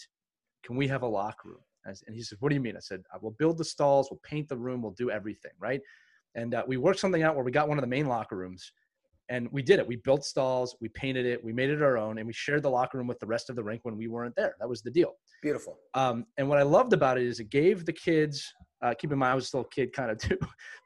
[0.65, 1.59] can we have a locker room?
[1.85, 2.75] And he said, what do you mean?
[2.75, 5.79] I said, we'll build the stalls, we'll paint the room, we'll do everything, right?
[6.33, 8.71] And uh, we worked something out where we got one of the main locker rooms
[9.29, 9.87] and we did it.
[9.87, 12.69] We built stalls, we painted it, we made it our own, and we shared the
[12.69, 14.55] locker room with the rest of the rink when we weren't there.
[14.59, 15.13] That was the deal.
[15.43, 15.77] Beautiful.
[15.93, 18.51] Um, and what I loved about it is it gave the kids,
[18.81, 20.37] uh, keep in mind I was still a kid kind of too,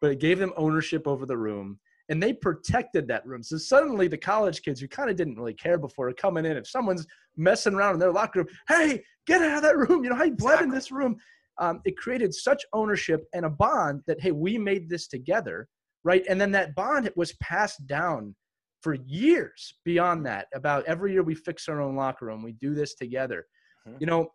[0.02, 1.80] but it gave them ownership over the room
[2.10, 3.44] and they protected that room.
[3.44, 6.58] So suddenly the college kids who kind of didn't really care before are coming in.
[6.58, 7.06] If someone's
[7.38, 10.04] messing around in their locker room, hey, get out of that room.
[10.04, 10.64] You know, I bled exactly.
[10.64, 11.18] in this room.
[11.60, 15.68] Um, it created such ownership and a bond that, hey, we made this together,
[16.04, 16.26] right?
[16.28, 18.36] And then that bond was passed down
[18.82, 20.48] for years beyond that.
[20.56, 23.46] About every year we fix our own locker room, we do this together.
[23.88, 23.98] Mm-hmm.
[24.00, 24.30] You know,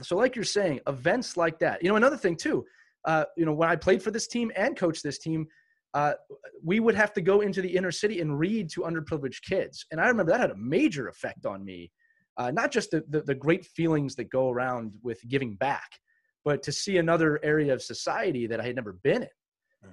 [0.00, 1.82] so like you're saying, events like that.
[1.82, 2.64] You know, another thing too.
[3.04, 5.46] Uh, you know, when I played for this team and coached this team,
[5.94, 6.14] uh,
[6.64, 9.84] we would have to go into the inner city and read to underprivileged kids.
[9.90, 11.90] And I remember that had a major effect on me.
[12.38, 15.90] Uh, not just the, the, the, great feelings that go around with giving back,
[16.46, 19.28] but to see another area of society that I had never been in.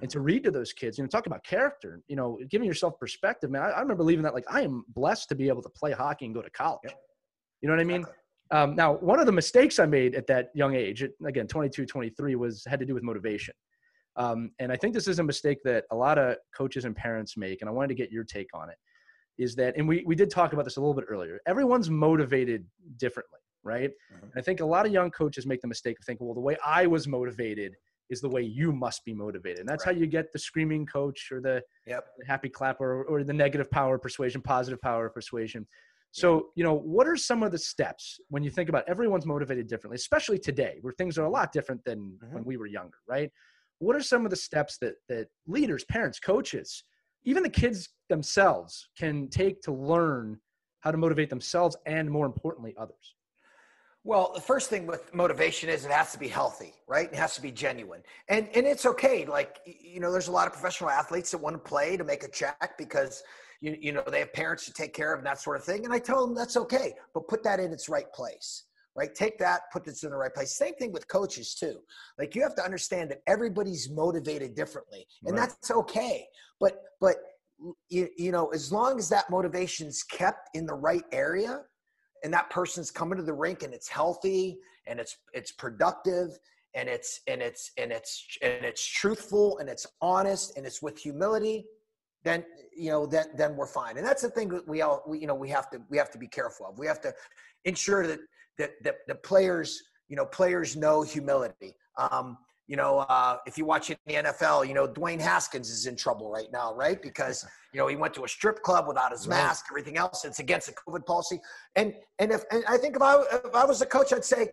[0.02, 2.98] And to read to those kids, you know, talk about character, you know, giving yourself
[2.98, 3.62] perspective, man.
[3.62, 6.26] I, I remember leaving that like I am blessed to be able to play hockey
[6.26, 6.80] and go to college.
[6.84, 6.94] Yep.
[7.60, 8.04] You know what I mean?
[8.50, 12.34] Um, now, one of the mistakes I made at that young age, again, 22, 23,
[12.34, 13.54] was had to do with motivation.
[14.16, 17.36] Um, and I think this is a mistake that a lot of coaches and parents
[17.36, 18.76] make, and I wanted to get your take on it.
[19.38, 22.66] Is that, and we, we did talk about this a little bit earlier, everyone's motivated
[22.98, 23.90] differently, right?
[24.14, 24.38] Mm-hmm.
[24.38, 26.56] I think a lot of young coaches make the mistake of thinking, well, the way
[26.64, 27.76] I was motivated
[28.10, 29.60] is the way you must be motivated.
[29.60, 29.94] And that's right.
[29.94, 32.04] how you get the screaming coach or the, yep.
[32.18, 35.66] the happy clapper or, or, the negative power persuasion, positive power persuasion.
[36.12, 39.68] So, you know, what are some of the steps when you think about everyone's motivated
[39.68, 42.34] differently, especially today where things are a lot different than mm-hmm.
[42.34, 43.30] when we were younger, right?
[43.78, 46.84] What are some of the steps that that leaders, parents, coaches,
[47.24, 50.38] even the kids themselves can take to learn
[50.80, 53.14] how to motivate themselves and more importantly others?
[54.02, 57.08] Well, the first thing with motivation is it has to be healthy, right?
[57.12, 58.02] It has to be genuine.
[58.28, 59.26] And and it's okay.
[59.26, 62.24] Like you know, there's a lot of professional athletes that want to play to make
[62.24, 63.22] a check because
[63.60, 65.84] you, you know they have parents to take care of and that sort of thing.
[65.84, 68.64] And I tell them that's okay, but put that in its right place.
[68.96, 69.14] Right?
[69.14, 70.56] Take that, put this in the right place.
[70.56, 71.78] Same thing with coaches too.
[72.18, 75.06] Like you have to understand that everybody's motivated differently.
[75.24, 75.48] And right.
[75.48, 76.26] that's okay.
[76.58, 77.16] But but
[77.88, 81.60] you, you know, as long as that motivation's kept in the right area,
[82.24, 86.38] and that person's coming to the rink and it's healthy and it's it's productive
[86.74, 90.98] and it's and it's and it's and it's truthful and it's honest and it's with
[90.98, 91.66] humility
[92.22, 92.44] then
[92.76, 93.96] you know then then we're fine.
[93.96, 96.10] And that's the thing that we all we, you know we have to we have
[96.10, 96.78] to be careful of.
[96.78, 97.12] We have to
[97.64, 98.20] ensure that
[98.58, 101.74] that that the players you know players know humility.
[101.96, 102.38] Um
[102.70, 105.86] you know, uh, if you watch it in the NFL, you know, Dwayne Haskins is
[105.86, 107.02] in trouble right now, right?
[107.02, 110.24] Because, you know, he went to a strip club without his mask, everything else.
[110.24, 111.40] It's against the COVID policy.
[111.74, 114.50] And, and if, and I think if I, if I was a coach, I'd say,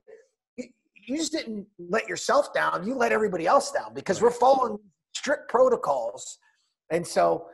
[0.57, 2.87] you just didn't let yourself down.
[2.87, 4.79] You let everybody else down because we're following
[5.13, 6.39] strict protocols.
[6.89, 7.45] And so,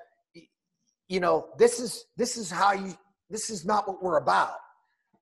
[1.09, 2.93] you know, this is, this is how you,
[3.29, 4.55] this is not what we're about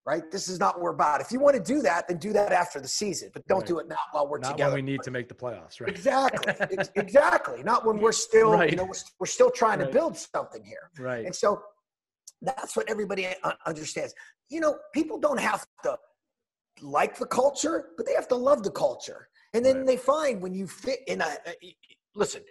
[0.06, 0.30] right?
[0.32, 1.22] This is not what we're about.
[1.22, 3.68] If you want to do that, then do that after the season, but don't right.
[3.68, 4.76] do it now while we're not together.
[4.76, 5.90] When we need to make the playoffs, right?
[5.90, 6.54] Exactly,
[6.96, 7.64] exactly.
[7.64, 8.70] Not when we're still, right.
[8.70, 9.88] you know, we're, we're still trying right.
[9.88, 11.26] to build something here, right?
[11.26, 11.62] And so
[12.42, 13.28] that's what everybody
[13.66, 14.14] understands.
[14.50, 15.98] You know, people don't have to
[16.82, 20.54] like the culture, but they have to love the culture, and then they find when
[20.54, 21.38] you fit in a.
[22.16, 22.42] Listen,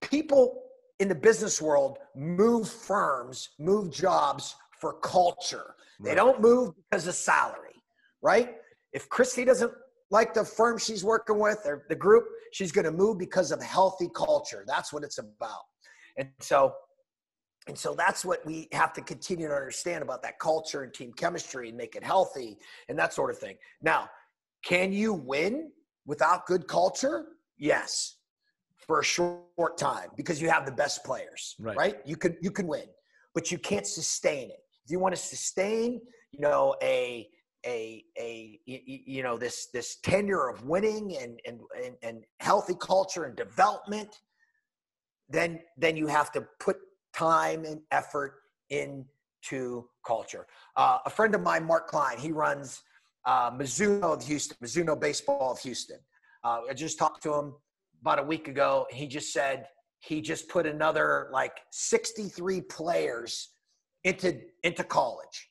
[0.00, 0.62] people
[0.98, 5.74] in the business world move firms, move jobs for culture.
[6.00, 7.82] They don't move because of salary,
[8.22, 8.54] right?
[8.92, 9.72] If Christy doesn't
[10.10, 13.62] like the firm she's working with or the group, she's going to move because of
[13.62, 14.64] healthy culture.
[14.66, 15.62] That's what it's about.
[16.16, 16.74] And so,
[17.66, 21.12] and so that's what we have to continue to understand about that culture and team
[21.12, 22.56] chemistry and make it healthy
[22.88, 23.56] and that sort of thing.
[23.82, 24.08] Now,
[24.64, 25.70] can you win
[26.06, 27.26] without good culture?
[27.58, 28.16] Yes,
[28.86, 31.76] for a short time because you have the best players, right?
[31.76, 31.96] right?
[32.06, 32.86] You can you can win,
[33.34, 36.00] but you can't sustain it if you want to sustain,
[36.32, 37.28] you know, a
[37.66, 43.24] a a you know this this tenure of winning and and and, and healthy culture
[43.24, 44.20] and development,
[45.28, 46.78] then then you have to put
[47.12, 48.36] time and effort
[48.70, 50.46] into culture.
[50.74, 52.82] Uh, a friend of mine, Mark Klein, he runs
[53.26, 55.98] uh, Mizuno of Houston, Mizuno Baseball of Houston.
[56.42, 57.52] Uh, I just talked to him
[58.00, 58.86] about a week ago.
[58.90, 59.66] He just said
[60.00, 63.50] he just put another like 63 players
[64.08, 65.50] into into college.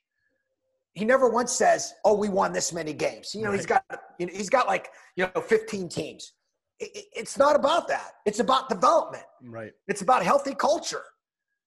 [0.93, 3.57] He never once says, "Oh, we won this many games." You know, right.
[3.57, 3.83] he's got
[4.19, 6.33] you know, he's got like you know 15 teams.
[6.79, 8.13] It, it's not about that.
[8.25, 9.25] It's about development.
[9.43, 9.71] Right.
[9.87, 11.03] It's about healthy culture,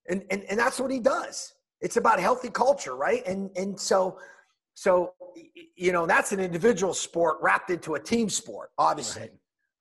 [0.09, 1.55] and and and that's what he does.
[1.80, 3.26] It's about healthy culture, right?
[3.26, 4.18] And and so
[4.74, 5.12] so
[5.76, 9.22] you know that's an individual sport wrapped into a team sport, obviously,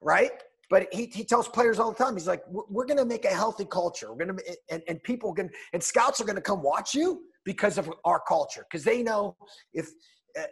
[0.01, 0.31] right?
[0.31, 0.43] right?
[0.69, 3.25] But he, he tells players all the time, he's like, we're, we're going to make
[3.25, 4.13] a healthy culture.
[4.13, 7.23] We're going to, and, and people can, and scouts are going to come watch you
[7.43, 8.65] because of our culture.
[8.69, 9.35] Because they know
[9.73, 9.89] if,
[10.37, 10.43] uh,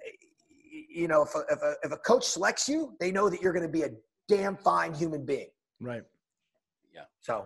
[0.90, 3.54] you know, if a, if, a, if a coach selects you, they know that you're
[3.54, 3.90] going to be a
[4.28, 5.50] damn fine human being.
[5.80, 6.04] Right.
[6.94, 7.04] Yeah.
[7.22, 7.46] So,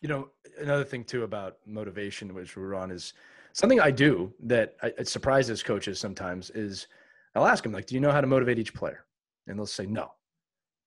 [0.00, 0.28] you know,
[0.60, 3.12] another thing too about motivation, which we're on, is
[3.52, 6.50] something I do that I, it surprises coaches sometimes.
[6.50, 6.86] Is
[7.34, 9.04] I'll ask them like, "Do you know how to motivate each player?"
[9.46, 10.12] And they'll say, "No."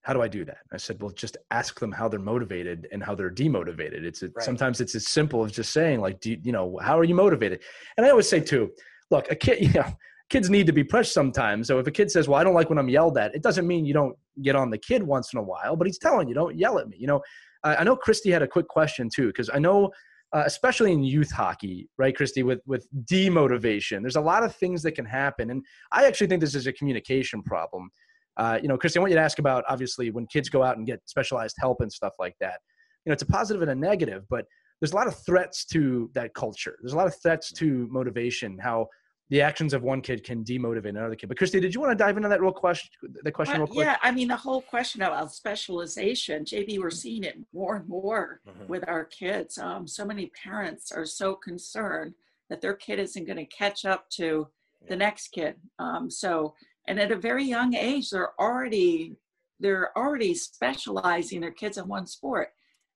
[0.03, 0.59] How do I do that?
[0.71, 4.03] I said, well, just ask them how they're motivated and how they're demotivated.
[4.03, 4.43] It's a, right.
[4.43, 7.15] sometimes it's as simple as just saying like, do you, you, know, how are you
[7.15, 7.61] motivated?
[7.97, 8.71] And I always say too,
[9.09, 9.97] look, a kid, you know,
[10.29, 11.67] kids need to be pushed sometimes.
[11.67, 13.65] So if a kid says, well, I don't like when I'm yelled at, it doesn't
[13.65, 16.33] mean you don't get on the kid once in a while, but he's telling you,
[16.33, 16.97] don't yell at me.
[16.99, 17.21] You know,
[17.63, 19.91] I, I know Christy had a quick question too, because I know,
[20.33, 24.81] uh, especially in youth hockey, right, Christy, with with demotivation, there's a lot of things
[24.81, 27.91] that can happen, and I actually think this is a communication problem.
[28.37, 30.77] Uh, you know, Christy, I want you to ask about obviously when kids go out
[30.77, 32.59] and get specialized help and stuff like that.
[33.05, 34.45] You know, it's a positive and a negative, but
[34.79, 36.77] there's a lot of threats to that culture.
[36.81, 38.57] There's a lot of threats to motivation.
[38.57, 38.87] How
[39.29, 41.27] the actions of one kid can demotivate another kid.
[41.27, 42.89] But Christy, did you want to dive into that real question?
[43.23, 43.85] The question, real quick.
[43.85, 46.43] Yeah, I mean the whole question about specialization.
[46.43, 48.67] JB, we're seeing it more and more mm-hmm.
[48.67, 49.57] with our kids.
[49.57, 52.13] Um, so many parents are so concerned
[52.49, 54.47] that their kid isn't going to catch up to
[54.87, 55.55] the next kid.
[55.79, 56.53] Um, so
[56.87, 59.15] And at a very young age, they're already
[59.59, 62.49] they're already specializing their kids in one sport.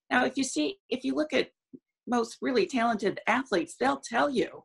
[0.09, 1.49] Now, if you see, if you look at
[2.07, 4.63] most really talented athletes, they'll tell you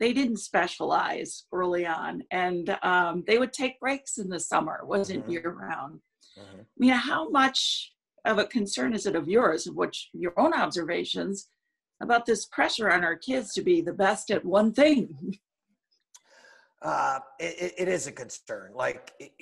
[0.00, 4.86] they didn't specialize early on and um, they would take breaks in the summer it
[4.86, 5.32] wasn't mm-hmm.
[5.32, 6.00] year round
[6.38, 6.60] mm-hmm.
[6.60, 7.92] i mean how much
[8.24, 11.48] of a concern is it of yours of which your own observations
[12.02, 15.38] about this pressure on our kids to be the best at one thing
[16.84, 19.32] uh, it, it is a concern like it,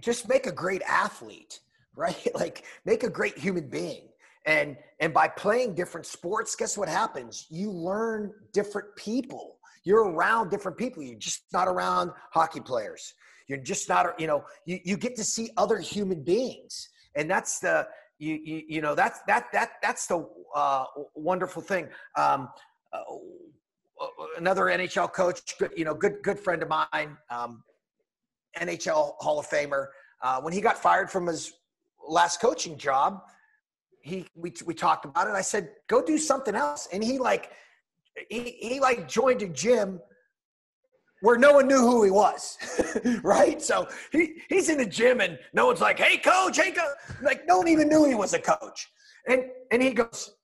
[0.00, 1.60] just make a great athlete
[1.96, 4.02] right like make a great human being
[4.44, 9.56] and and by playing different sports guess what happens you learn different people
[9.86, 11.02] you're around different people.
[11.02, 13.14] You're just not around hockey players.
[13.46, 16.88] You're just not, you know, you, you get to see other human beings.
[17.14, 17.86] And that's the,
[18.18, 21.86] you, you, you know, that's, that, that, that's the uh, wonderful thing.
[22.18, 22.48] Um,
[22.92, 22.98] uh,
[24.36, 27.62] another NHL coach, good, you know, good, good friend of mine, um,
[28.58, 29.86] NHL Hall of Famer.
[30.22, 31.52] Uh, when he got fired from his
[32.06, 33.22] last coaching job,
[34.00, 35.34] he we, we talked about it.
[35.34, 36.88] I said, go do something else.
[36.92, 37.50] And he like
[38.28, 40.00] he, he like joined a gym
[41.22, 42.58] where no one knew who he was,
[43.22, 43.60] right?
[43.60, 46.94] So he, he's in the gym and no one's like, hey, coach, hey, coach.
[47.22, 48.88] Like, no one even knew he was a coach.
[49.26, 50.36] And, and he goes,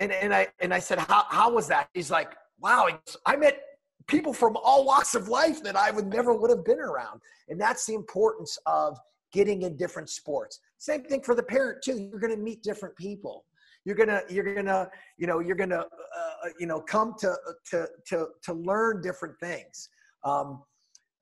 [0.00, 1.88] and, and, I, and I said, how, how was that?
[1.94, 2.88] He's like, wow,
[3.24, 3.60] I met
[4.06, 7.20] people from all walks of life that I would never would have been around.
[7.48, 8.98] And that's the importance of
[9.32, 10.60] getting in different sports.
[10.78, 11.98] Same thing for the parent too.
[11.98, 13.44] You're going to meet different people
[13.86, 17.34] you're gonna you're gonna you know you're gonna uh, you know come to
[17.70, 19.88] to to to learn different things
[20.24, 20.62] um,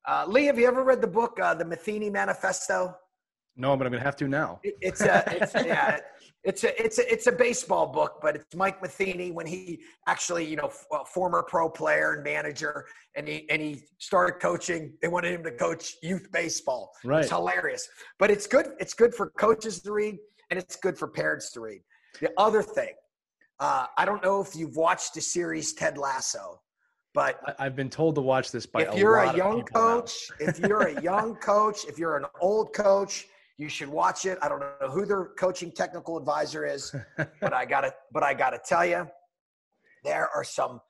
[0.08, 2.96] uh, lee have you ever read the book uh, the matheny manifesto
[3.56, 4.60] no but i'm gonna have to now.
[4.62, 6.00] It, it's a it's yeah
[6.42, 10.44] it's a it's a it's a baseball book but it's mike matheny when he actually
[10.44, 12.86] you know f- former pro player and manager
[13.16, 14.92] and he and he started coaching.
[15.00, 16.92] They wanted him to coach youth baseball.
[17.04, 17.20] Right.
[17.20, 17.88] it's hilarious.
[18.18, 20.18] But it's good it's good for coaches to read
[20.50, 21.80] and it's good for parents to read.
[22.20, 22.92] The other thing,
[23.60, 26.60] uh, I don't know if you've watched the series Ted Lasso,
[27.12, 28.82] but I've been told to watch this by.
[28.82, 33.26] If you're a young coach, if you're a young coach, if you're an old coach,
[33.56, 34.38] you should watch it.
[34.42, 36.94] I don't know who their coaching technical advisor is,
[37.40, 39.08] but I gotta, but I gotta tell you,
[40.02, 40.80] there are some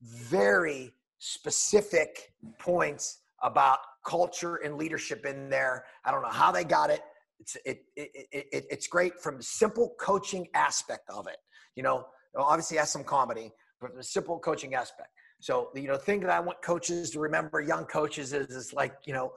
[0.00, 5.84] very specific points about culture and leadership in there.
[6.04, 7.02] I don't know how they got it.
[7.38, 11.38] It's it, it, it, it's great from the simple coaching aspect of it.
[11.74, 12.06] You know,
[12.36, 15.08] obviously has some comedy, but the simple coaching aspect.
[15.40, 18.94] So you know, thing that I want coaches to remember, young coaches, is is like
[19.06, 19.32] you know,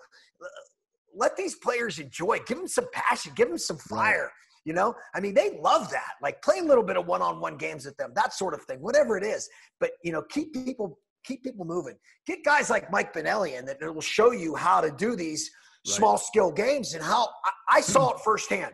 [1.16, 2.40] let these players enjoy.
[2.48, 3.34] Give them some passion.
[3.36, 4.32] Give them some fire.
[4.66, 6.14] You know, I mean, they love that.
[6.24, 9.16] Like play a little bit of one-on-one games with them, that sort of thing, whatever
[9.16, 9.48] it is.
[9.80, 11.96] But you know, keep people keep people moving.
[12.26, 15.50] Get guys like Mike Benelli and that will show you how to do these
[15.88, 15.96] right.
[15.96, 18.74] small skill games and how I, I saw it firsthand.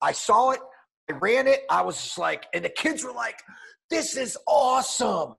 [0.00, 0.60] I saw it,
[1.10, 1.60] I ran it.
[1.70, 3.38] I was just like, and the kids were like,
[3.90, 5.34] this is awesome.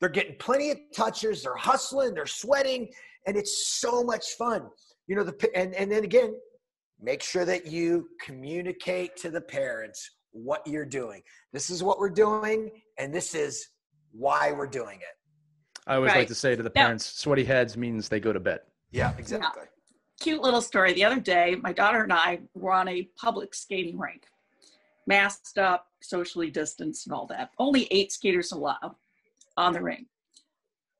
[0.00, 2.88] They're getting plenty of touches, they're hustling, they're sweating,
[3.26, 4.68] and it's so much fun.
[5.06, 6.34] You know, the and, and then again,
[7.00, 11.22] make sure that you communicate to the parents what you're doing.
[11.52, 13.68] This is what we're doing, and this is
[14.12, 15.16] why we're doing it.
[15.86, 16.18] I always right.
[16.18, 18.60] like to say to the parents, sweaty heads means they go to bed.
[18.92, 19.62] Yeah, exactly.
[19.62, 19.68] Yeah
[20.22, 20.92] cute little story.
[20.92, 24.22] The other day, my daughter and I were on a public skating rink,
[25.06, 27.50] masked up, socially distanced, and all that.
[27.58, 28.94] Only eight skaters allowed
[29.56, 30.06] on the rink.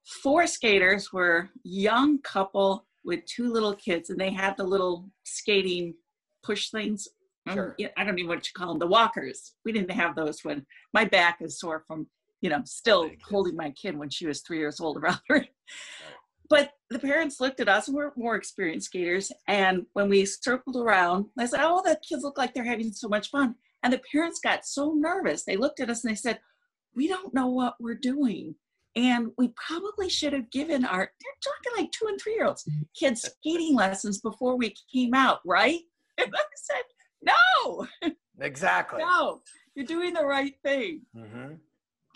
[0.04, 5.94] Four skaters were young couple with two little kids, and they had the little skating
[6.42, 7.08] push things.
[7.48, 7.76] Um, sure.
[7.96, 9.54] I don't even know what you call them, the walkers.
[9.64, 12.06] We didn't have those when my back is sore from,
[12.40, 15.44] you know, still holding my kid when she was three years old around her
[16.52, 19.32] but the parents looked at us and we're more experienced skaters.
[19.48, 23.08] And when we circled around, I said, Oh, the kids look like they're having so
[23.08, 23.54] much fun.
[23.82, 25.44] And the parents got so nervous.
[25.44, 26.40] They looked at us and they said,
[26.94, 28.56] We don't know what we're doing.
[28.94, 32.68] And we probably should have given our, they're talking like two and three year olds,
[32.94, 35.80] kids skating lessons before we came out, right?
[36.18, 36.82] And I said,
[37.22, 37.86] No.
[38.40, 38.98] Exactly.
[38.98, 39.40] no,
[39.74, 41.02] you're doing the right thing.
[41.16, 41.54] Mm-hmm.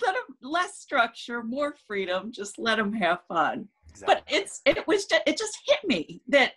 [0.04, 3.68] Let them less structure, more freedom, just let them have fun.
[3.90, 4.14] Exactly.
[4.14, 6.52] But it's it was just, it just hit me that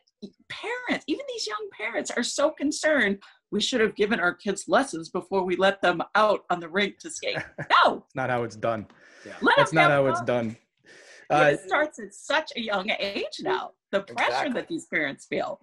[0.49, 3.19] parents, even these young parents, are so concerned.
[3.51, 6.99] We should have given our kids lessons before we let them out on the rink
[6.99, 7.37] to skate.
[7.85, 8.87] No, not how it's done.
[9.25, 9.33] Yeah.
[9.57, 10.57] That's not how it's done.
[11.29, 13.71] Uh, it starts at such a young age now.
[13.91, 14.53] The pressure exactly.
[14.53, 15.59] that these parents feel.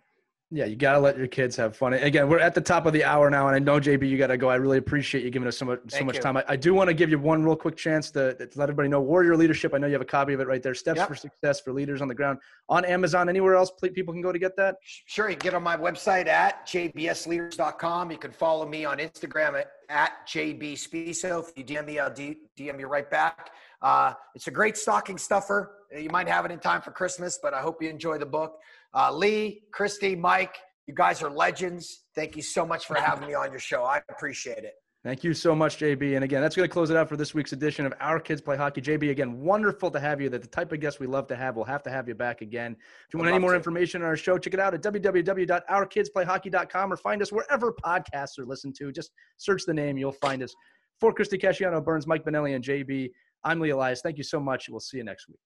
[0.53, 1.93] Yeah, you gotta let your kids have fun.
[1.95, 4.37] Again, we're at the top of the hour now, and I know JB, you gotta
[4.37, 4.49] go.
[4.49, 6.37] I really appreciate you giving us so much so much time.
[6.37, 8.89] I, I, do want to give you one real quick chance to, to, let everybody
[8.89, 9.75] know Warrior Leadership.
[9.75, 10.73] I know you have a copy of it right there.
[10.73, 11.09] Steps yep.
[11.09, 12.39] for Success for Leaders on the Ground
[12.69, 13.29] on Amazon.
[13.29, 14.77] Anywhere else people can go to get that?
[14.85, 18.13] Sure, you can get on my website at jbsleaders.com.
[18.13, 21.49] You can follow me on Instagram at, at jbspiso.
[21.49, 22.37] If you DM me, I'll DM
[22.79, 23.51] you right back.
[23.83, 25.73] Uh, it's a great stocking stuffer.
[25.97, 28.59] You might have it in time for Christmas, but I hope you enjoy the book.
[28.95, 30.57] Uh, Lee, Christy, Mike,
[30.87, 32.05] you guys are legends.
[32.15, 33.83] Thank you so much for having me on your show.
[33.83, 34.75] I appreciate it.
[35.07, 36.17] Thank you so much, JB.
[36.17, 38.41] And again, that's going to close it out for this week's edition of Our Kids
[38.41, 38.83] Play Hockey.
[38.83, 40.29] JB, again, wonderful to have you.
[40.29, 41.55] That the type of guest we love to have.
[41.55, 42.75] We'll have to have you back again.
[43.07, 43.57] If you want any more to.
[43.57, 48.47] information on our show, check it out at www.ourkidsplayhockey.com or find us wherever podcasts are
[48.47, 48.91] listened to.
[48.91, 50.53] Just search the name, you'll find us.
[50.99, 53.13] For Christy Casciano Burns, Mike Benelli, and JB,
[53.45, 54.01] I'm Lee Elias.
[54.01, 54.69] Thank you so much.
[54.69, 55.39] We'll see you next week.